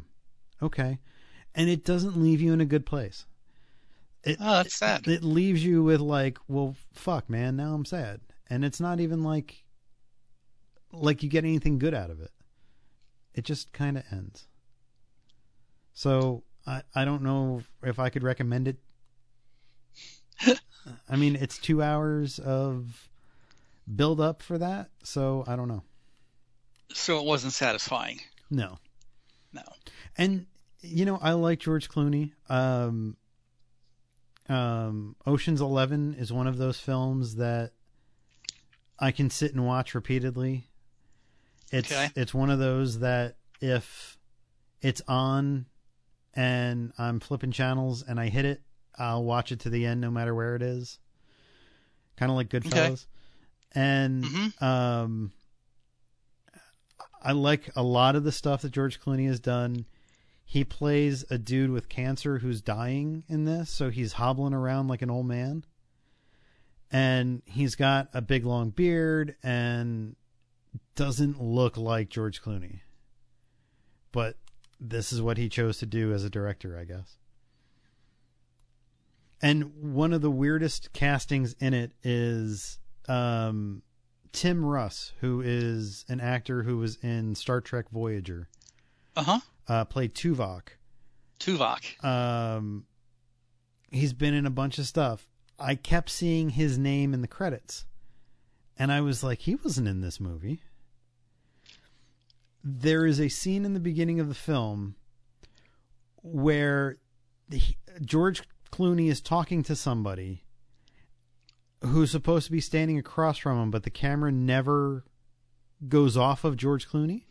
[0.62, 1.00] okay,
[1.56, 3.26] and it doesn't leave you in a good place.
[4.24, 5.08] It, Oh, that's sad.
[5.08, 9.24] It leaves you with like, well, fuck, man, now I'm sad, and it's not even
[9.24, 9.64] like
[10.94, 12.32] like you get anything good out of it.
[13.34, 14.48] It just kind of ends.
[15.94, 18.78] So I I don't know if I could recommend it.
[21.10, 23.10] I mean, it's two hours of
[23.96, 25.84] build up for that, so I don't know.
[26.94, 28.20] So it wasn't satisfying.
[28.50, 28.80] No,
[29.54, 29.62] No.
[30.18, 30.46] and
[30.82, 32.32] you know I like George Clooney.
[32.50, 33.16] Um,
[34.50, 37.72] um, Ocean's Eleven is one of those films that
[39.00, 40.68] I can sit and watch repeatedly.
[41.72, 42.10] It's Okay.
[42.16, 44.18] it's one of those that if
[44.82, 45.68] it's on
[46.34, 48.62] and I'm flipping channels and I hit it,
[48.98, 51.00] I'll watch it to the end no matter where it is.
[52.18, 53.06] Kind of like Goodfellas.
[53.74, 54.62] And Mhm.
[54.62, 55.32] um
[57.24, 59.86] I like a lot of the stuff that George Clooney has done.
[60.52, 65.02] He plays a dude with cancer who's dying in this, so he's hobbling around like
[65.02, 65.64] an old man.
[66.92, 70.18] And he's got a big long beard and
[70.96, 72.82] doesn't look like George Clooney.
[74.12, 74.36] But
[74.78, 77.16] this is what he chose to do as a director, I guess.
[79.42, 82.78] And one of the weirdest castings in it is
[83.08, 83.84] um,
[84.34, 88.50] Tim Russ, who is an actor who was in Star Trek Voyager,
[89.16, 89.40] Uh huh.
[89.68, 90.70] Uh, played Tuvok.
[91.40, 92.04] Tuvok.
[92.04, 92.86] Um,
[93.92, 95.28] he's been in a bunch of stuff.
[95.60, 97.86] I kept seeing his name in the credits,
[98.78, 100.62] and I was like, he wasn't in this movie.
[102.64, 104.96] There is a scene in the beginning of the film
[106.24, 106.98] where
[107.50, 110.44] he, George Clooney is talking to somebody
[111.84, 115.04] who's supposed to be standing across from him, but the camera never
[115.88, 117.24] goes off of George Clooney.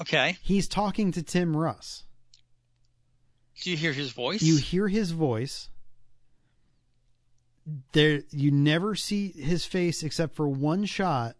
[0.00, 0.36] Okay.
[0.42, 2.04] He's talking to Tim Russ.
[3.62, 4.42] Do you hear his voice?
[4.42, 5.68] You hear his voice.
[7.92, 11.36] There, you never see his face except for one shot.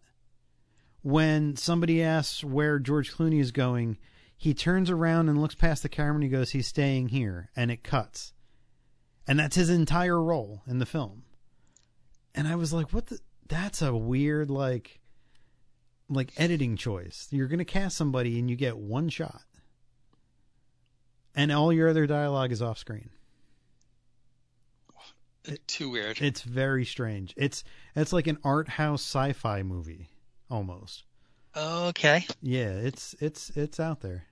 [1.01, 3.99] When somebody asks where George Clooney is going,
[4.35, 7.69] he turns around and looks past the camera and he goes, "He's staying here," and
[7.69, 8.33] it cuts,
[9.27, 11.23] and that's his entire role in the film.
[12.33, 13.19] And I was like, "What the?
[13.47, 14.99] That's a weird like,
[16.09, 17.27] like editing choice.
[17.31, 19.41] You're gonna cast somebody and you get one shot."
[21.35, 23.09] and all your other dialogue is off screen.
[25.67, 26.19] Too weird.
[26.21, 27.33] It's very strange.
[27.37, 27.63] It's
[27.95, 30.09] it's like an art house sci-fi movie
[30.49, 31.03] almost.
[31.55, 32.25] okay.
[32.41, 34.25] Yeah, it's it's it's out there.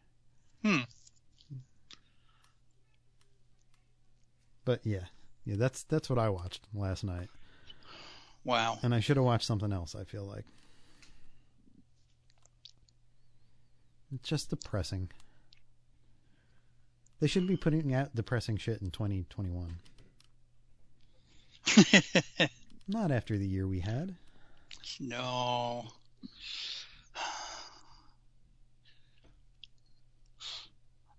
[0.63, 0.79] Hmm.
[4.65, 5.05] But yeah.
[5.45, 7.29] Yeah, that's that's what I watched last night.
[8.43, 8.79] Wow.
[8.81, 10.45] And I should have watched something else, I feel like.
[14.13, 15.09] It's just depressing.
[17.19, 19.77] They shouldn't be putting out depressing shit in 2021.
[22.87, 24.15] Not after the year we had.
[24.99, 25.85] no.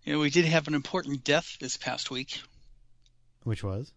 [0.04, 2.42] You know, we did have an important death this past week.
[3.44, 3.90] Which was?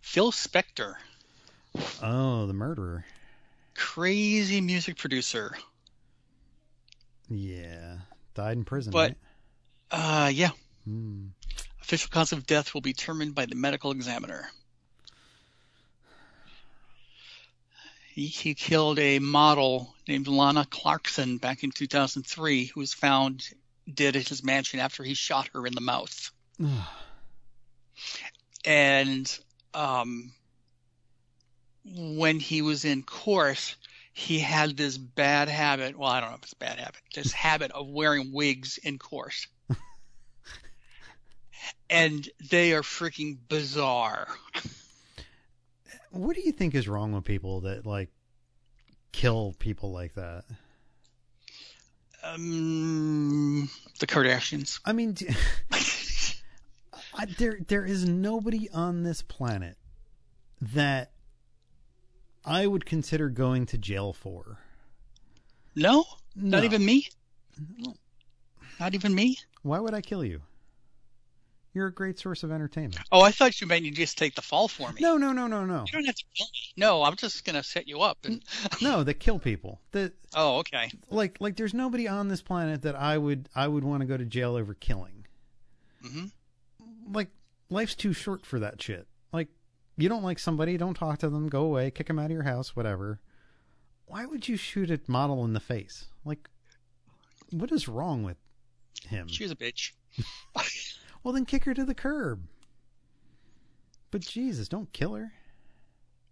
[0.00, 0.94] Phil Spector,
[2.02, 3.04] Oh, the murderer.
[3.76, 5.56] crazy music producer.
[7.32, 7.98] Yeah.
[8.34, 10.26] Died in prison, But- right?
[10.26, 10.50] Uh, yeah.
[10.84, 11.26] Hmm.
[11.80, 14.48] Official cause of death will be determined by the medical examiner.
[18.14, 23.48] He, he killed a model named Lana Clarkson back in 2003 who was found
[23.92, 26.30] dead at his mansion after he shot her in the mouth.
[28.64, 29.38] And
[29.74, 30.32] um,
[31.84, 33.74] when he was in court,
[34.12, 35.98] he had this bad habit.
[35.98, 37.00] Well, I don't know if it's a bad habit.
[37.14, 39.34] This habit of wearing wigs in court.
[41.90, 44.28] and they are freaking bizarre.
[46.10, 48.10] what do you think is wrong with people that like
[49.12, 50.44] kill people like that?
[52.22, 54.78] Um, the Kardashians.
[54.84, 55.28] I mean, d-
[57.14, 59.76] I, there there is nobody on this planet
[60.60, 61.10] that
[62.44, 64.58] I would consider going to jail for.
[65.74, 67.08] No, not even me.
[67.78, 67.94] No.
[68.80, 69.38] Not even me.
[69.62, 70.42] Why would I kill you?
[71.74, 72.98] You're a great source of entertainment.
[73.10, 75.00] Oh, I thought you meant you'd just take the fall for me.
[75.00, 75.84] No, no, no, no, no.
[75.86, 76.60] You don't have to kill me.
[76.76, 78.18] No, I'm just gonna set you up.
[78.24, 78.42] And...
[78.82, 79.80] No, that kill people.
[79.92, 80.90] That Oh, okay.
[81.10, 84.18] like like there's nobody on this planet that I would I would want to go
[84.18, 85.26] to jail over killing.
[86.04, 86.26] Mm-hmm.
[87.12, 87.28] Like
[87.70, 89.06] life's too short for that shit.
[89.32, 89.48] Like
[90.02, 92.42] you don't like somebody, don't talk to them, go away, kick them out of your
[92.42, 93.20] house, whatever.
[94.06, 96.06] Why would you shoot a model in the face?
[96.24, 96.48] Like
[97.50, 98.36] what is wrong with
[99.06, 99.28] him?
[99.28, 99.92] She was a bitch.
[101.24, 102.42] Well, then kick her to the curb.
[104.10, 105.32] But Jesus, don't kill her.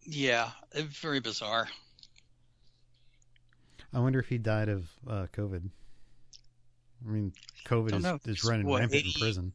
[0.05, 1.69] Yeah, very bizarre.
[3.95, 5.71] I wonder if he died of uh, COVID.
[7.07, 7.33] I mean,
[7.67, 7.95] COVID
[8.27, 9.09] is, is running what, rampant 80?
[9.09, 9.53] in prison.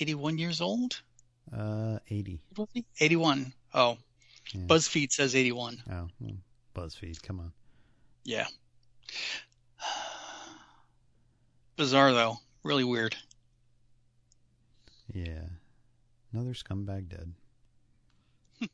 [0.00, 1.02] 81 years old?
[1.50, 2.40] Uh, 80.
[2.56, 2.84] Was he?
[3.00, 3.52] 81.
[3.74, 3.98] Oh,
[4.52, 4.66] Yeah.
[4.66, 5.82] BuzzFeed says 81.
[5.90, 6.36] Oh, well,
[6.74, 7.52] BuzzFeed, come on.
[8.24, 8.46] Yeah.
[11.76, 12.38] Bizarre though.
[12.62, 13.16] Really weird.
[15.12, 15.44] Yeah.
[16.32, 17.32] Another scumbag dead.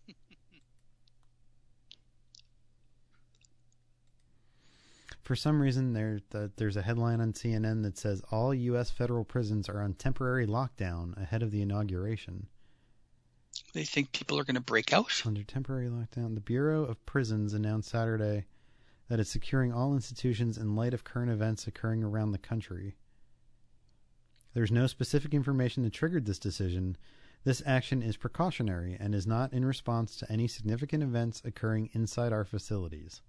[5.23, 8.91] For some reason, there the, there's a headline on CNN that says all U.S.
[8.91, 12.47] federal prisons are on temporary lockdown ahead of the inauguration.
[13.73, 15.23] They think people are going to break out.
[15.25, 18.47] Under temporary lockdown, the Bureau of Prisons announced Saturday
[19.09, 22.97] that it's securing all institutions in light of current events occurring around the country.
[24.55, 26.97] There's no specific information that triggered this decision.
[27.45, 32.33] This action is precautionary and is not in response to any significant events occurring inside
[32.33, 33.23] our facilities.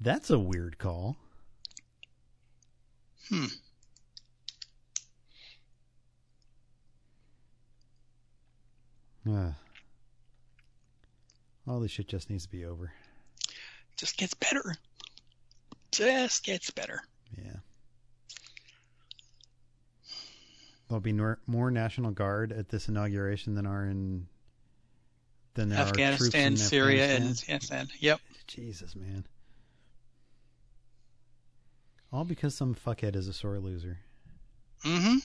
[0.00, 1.16] That's a weird call.
[3.28, 3.46] Hmm.
[9.28, 9.54] Ugh.
[11.66, 12.92] All this shit just needs to be over.
[13.96, 14.74] Just gets better.
[15.92, 17.00] Just gets better.
[17.36, 17.56] Yeah.
[20.88, 24.26] There'll be nor- more National Guard at this inauguration than are in
[25.54, 27.54] than there are troops Afghanistan, in Syria, Afghanistan.
[27.54, 27.88] and Afghanistan.
[28.00, 28.20] Yep.
[28.48, 29.24] Jesus, man.
[32.12, 34.00] All because some fuckhead is a sore loser.
[34.82, 35.16] hmm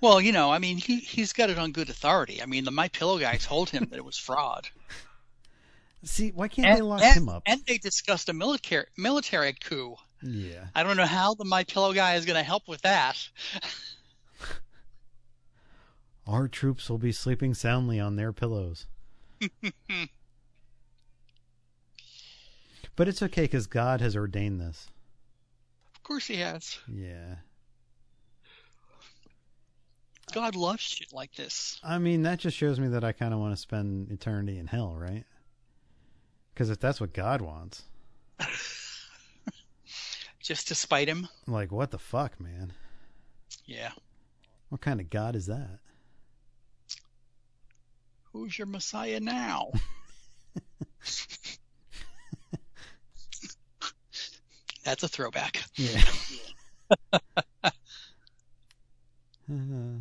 [0.00, 2.42] Well, you know, I mean, he he's got it on good authority.
[2.42, 4.68] I mean, the My Pillow guy told him that it was fraud.
[6.04, 7.42] See, why can't and, they lock and- him up?
[7.46, 9.96] and they discussed a military military coup.
[10.22, 10.66] yeah.
[10.74, 13.18] I don't know how the My Pillow guy is going to help with that.
[16.26, 18.86] Our troops will be sleeping soundly on their pillows.
[22.96, 24.88] but it's okay because God has ordained this.
[25.96, 26.78] Of course he has.
[26.86, 27.36] Yeah.
[30.30, 31.78] God loves shit like this.
[31.82, 34.66] I mean, that just shows me that I kind of want to spend eternity in
[34.66, 35.24] hell, right?
[36.54, 37.84] Because if that's what God wants,
[40.40, 41.28] Just to spite him.
[41.46, 42.72] like, what the fuck, man?
[43.66, 43.90] Yeah.
[44.70, 45.78] What kind of God is that?
[48.32, 49.72] Who's your Messiah now?
[54.84, 55.62] That's a throwback.
[55.76, 56.02] Yeah.
[59.52, 59.98] Uh,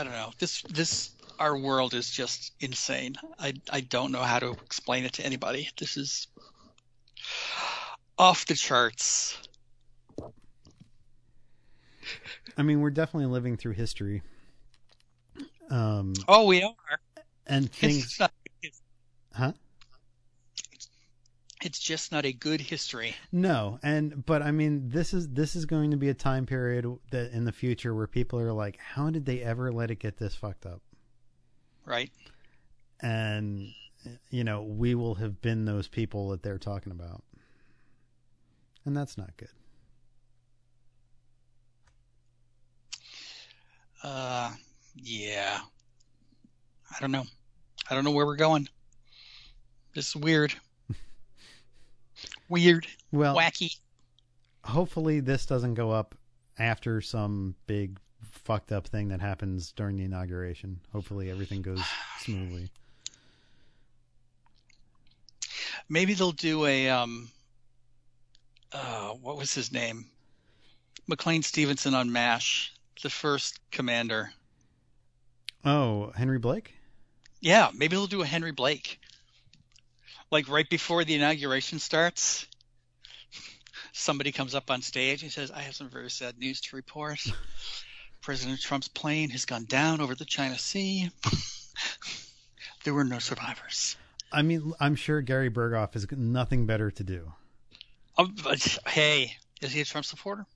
[0.00, 0.30] I don't know.
[0.38, 3.16] This this our world is just insane.
[3.38, 5.68] I I don't know how to explain it to anybody.
[5.78, 6.26] This is
[8.18, 9.36] off the charts.
[12.56, 14.22] I mean, we're definitely living through history.
[15.68, 16.72] Um, Oh, we are.
[17.46, 18.32] and things, not,
[19.34, 19.52] huh?
[21.62, 23.14] It's just not a good history.
[23.32, 26.86] No, and but I mean, this is this is going to be a time period
[27.10, 30.16] that in the future where people are like, how did they ever let it get
[30.16, 30.80] this fucked up?
[31.84, 32.10] Right.
[33.00, 33.68] And
[34.30, 37.22] you know, we will have been those people that they're talking about,
[38.84, 39.48] and that's not good.
[44.02, 44.50] Uh,
[44.96, 45.60] yeah.
[46.90, 47.24] I don't know.
[47.90, 48.68] I don't know where we're going.
[49.94, 50.54] This is weird.
[52.50, 52.86] Weird.
[53.12, 53.78] Well, Wacky.
[54.64, 56.14] hopefully this doesn't go up
[56.58, 60.80] after some big fucked up thing that happens during the inauguration.
[60.92, 61.80] Hopefully everything goes
[62.20, 62.68] smoothly.
[65.88, 67.30] Maybe they'll do a um.
[68.72, 70.06] Uh, what was his name?
[71.08, 72.72] McLean Stevenson on Mash,
[73.02, 74.32] the first commander.
[75.64, 76.74] Oh, Henry Blake?
[77.40, 79.00] Yeah, maybe they'll do a Henry Blake.
[80.30, 82.46] Like right before the inauguration starts,
[83.92, 87.20] somebody comes up on stage and says, I have some very sad news to report.
[88.22, 91.10] President Trump's plane has gone down over the China Sea.
[92.84, 93.96] there were no survivors.
[94.32, 97.32] I mean, I'm sure Gary Burghoff has nothing better to do.
[98.16, 100.46] Um, but, hey, is he a Trump supporter?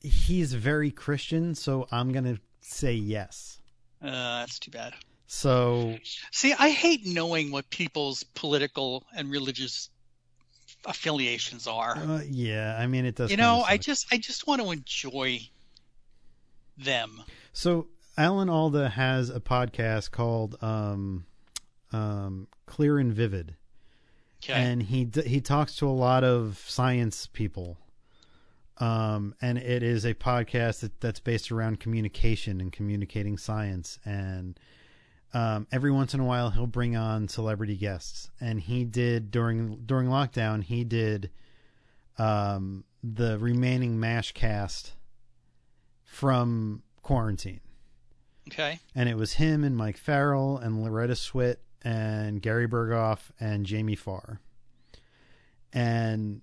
[0.00, 3.58] He's very Christian, so I'm going to say yes.
[4.00, 4.94] Uh, that's too bad.
[5.26, 5.98] So,
[6.30, 9.90] See, I hate knowing what people's political and religious
[10.84, 11.96] affiliations are.
[11.96, 13.30] uh, yeah, I mean, it does.
[13.30, 15.40] you know, I just I just want to enjoy
[16.78, 17.22] them.
[17.52, 21.26] So Alan Alda has a podcast called um,
[21.92, 23.54] um, Clear and Vivid,
[24.44, 24.52] Okay.
[24.52, 27.78] and he he talks to a lot of science people.
[28.78, 33.98] Um, and it is a podcast that, that's based around communication and communicating science.
[34.04, 34.60] And
[35.36, 38.30] um, every once in a while, he'll bring on celebrity guests.
[38.40, 40.62] And he did during during lockdown.
[40.62, 41.30] He did
[42.18, 44.92] um, the remaining Mash cast
[46.04, 47.60] from quarantine
[48.48, 48.80] okay.
[48.94, 53.96] and it was him and Mike Farrell and Loretta Swit and Gary Burghoff and Jamie
[53.96, 54.40] Farr.
[55.72, 56.40] And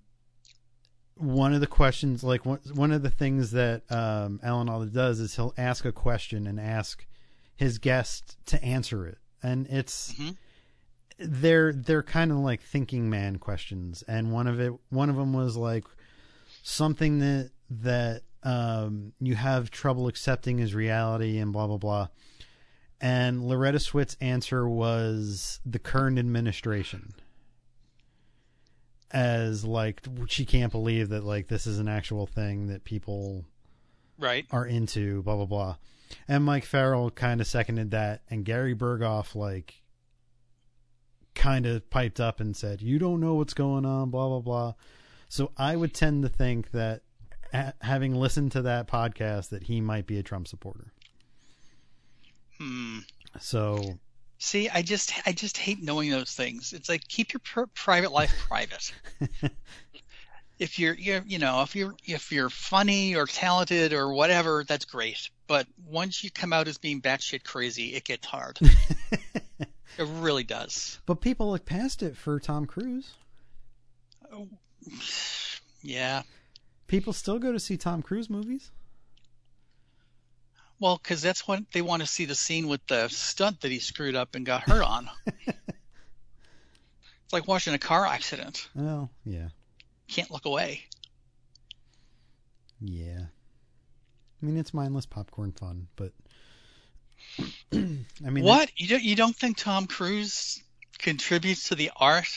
[1.16, 5.20] one of the questions, like one, one of the things that um, Alan Alda does
[5.20, 7.06] is he'll ask a question and ask
[7.56, 10.38] his guest to answer it, and it's Mhm.
[11.20, 14.04] they're they're kind of like thinking man questions.
[14.08, 15.86] And one of it, one of them was like
[16.64, 22.08] something that that um, you have trouble accepting as reality and blah blah blah.
[23.00, 27.14] And Loretta Swit's answer was the current administration.
[29.12, 33.46] As like she can't believe that like this is an actual thing that people
[34.18, 34.46] Right.
[34.52, 35.76] are into, blah blah blah.
[36.28, 39.82] And Mike Farrell kind of seconded that, and Gary Burghoff like
[41.36, 44.74] kind of piped up and said, "You don't know what's going on," blah blah blah.
[45.30, 47.02] So I would tend to think that,
[47.52, 50.94] ha- having listened to that podcast, that he might be a Trump supporter.
[52.60, 53.00] Hmm.
[53.40, 53.98] So
[54.44, 56.74] See, I just I just hate knowing those things.
[56.74, 58.92] It's like keep your pr- private life private.
[60.60, 64.84] if you're you're you know if you're if you're funny or talented or whatever, that's
[64.84, 65.30] great.
[65.54, 68.58] But once you come out as being batshit crazy, it gets hard.
[69.60, 69.68] it
[70.00, 70.98] really does.
[71.06, 73.14] but people look past it for Tom Cruise.
[75.84, 76.24] Yeah.
[76.88, 78.72] People still go to see Tom Cruise movies.
[80.80, 83.78] Well, because that's what they want to see the scene with the stunt that he
[83.78, 85.08] screwed up and got hurt on.
[85.46, 85.54] it's
[87.32, 88.70] like watching a car accident.
[88.76, 89.50] Oh, yeah,
[90.08, 90.82] Can't look away.
[92.82, 93.26] yeah.
[94.44, 96.12] I mean, it's mindless popcorn fun, but
[97.74, 100.62] I mean, what you don't you don't think Tom Cruise
[101.00, 102.28] contributes to the art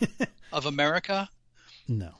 [0.52, 1.28] of America?
[1.88, 2.12] No,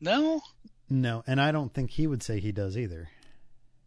[0.00, 0.42] No,
[0.90, 3.08] no, and I don't think he would say he does either.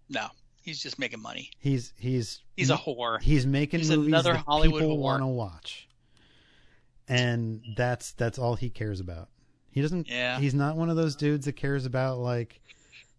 [0.10, 0.28] no.
[0.64, 1.52] He's just making money.
[1.60, 3.22] He's he's He's a whore.
[3.22, 5.88] he's making he's movies another that Hollywood people want to watch,
[7.08, 9.30] and that's that's all he cares about.
[9.70, 10.10] He doesn't.
[10.10, 10.40] Yeah.
[10.40, 12.60] He's not one of those dudes that cares about like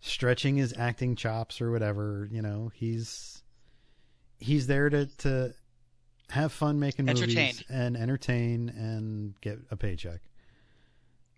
[0.07, 2.29] stretching his acting chops or whatever.
[2.31, 3.43] You know, he's
[4.39, 5.55] he's there to to
[6.31, 10.21] have fun making movies and entertain and get a paycheck,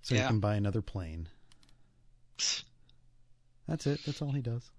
[0.02, 1.28] so he can buy another plane.
[3.66, 4.00] That's it.
[4.06, 4.70] That's all he does.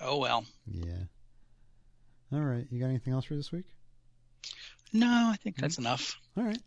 [0.00, 0.44] Oh well.
[0.66, 1.04] yeah.
[2.32, 2.66] All right.
[2.70, 3.64] You got anything else for this week?
[4.92, 5.86] No, I think that's mm-hmm.
[5.86, 6.18] enough.
[6.36, 6.58] All right.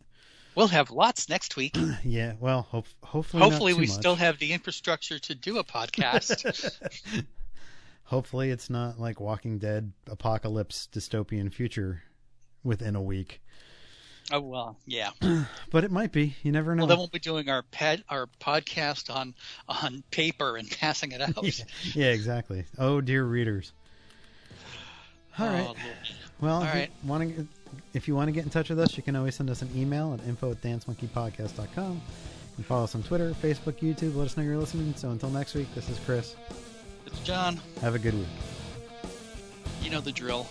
[0.58, 1.76] We'll have lots next week.
[2.04, 2.32] Yeah.
[2.40, 3.40] Well, hope, hopefully.
[3.42, 3.90] not Hopefully, we much.
[3.90, 6.74] still have the infrastructure to do a podcast.
[8.02, 12.02] Hopefully, it's not like Walking Dead apocalypse dystopian future
[12.64, 13.40] within a week.
[14.32, 15.10] Oh well, yeah.
[15.70, 16.34] But it might be.
[16.42, 16.80] You never know.
[16.80, 19.34] Well, then we'll be doing our pet our podcast on
[19.68, 21.40] on paper and passing it out.
[21.44, 21.64] yeah,
[21.94, 22.64] yeah, exactly.
[22.78, 23.70] Oh, dear readers.
[25.38, 25.64] Oh, All Oh, right.
[25.66, 25.76] Lord.
[26.40, 26.90] Well, All right.
[27.04, 27.46] want to,
[27.94, 29.70] if you want to get in touch with us, you can always send us an
[29.76, 31.92] email at info at dancemonkeypodcast.com.
[31.92, 32.00] You
[32.54, 34.16] can follow us on Twitter, Facebook, YouTube.
[34.16, 34.94] Let us know you're listening.
[34.96, 36.36] So until next week, this is Chris.
[37.06, 37.60] It's John.
[37.80, 38.26] Have a good week.
[39.82, 40.46] You know the drill.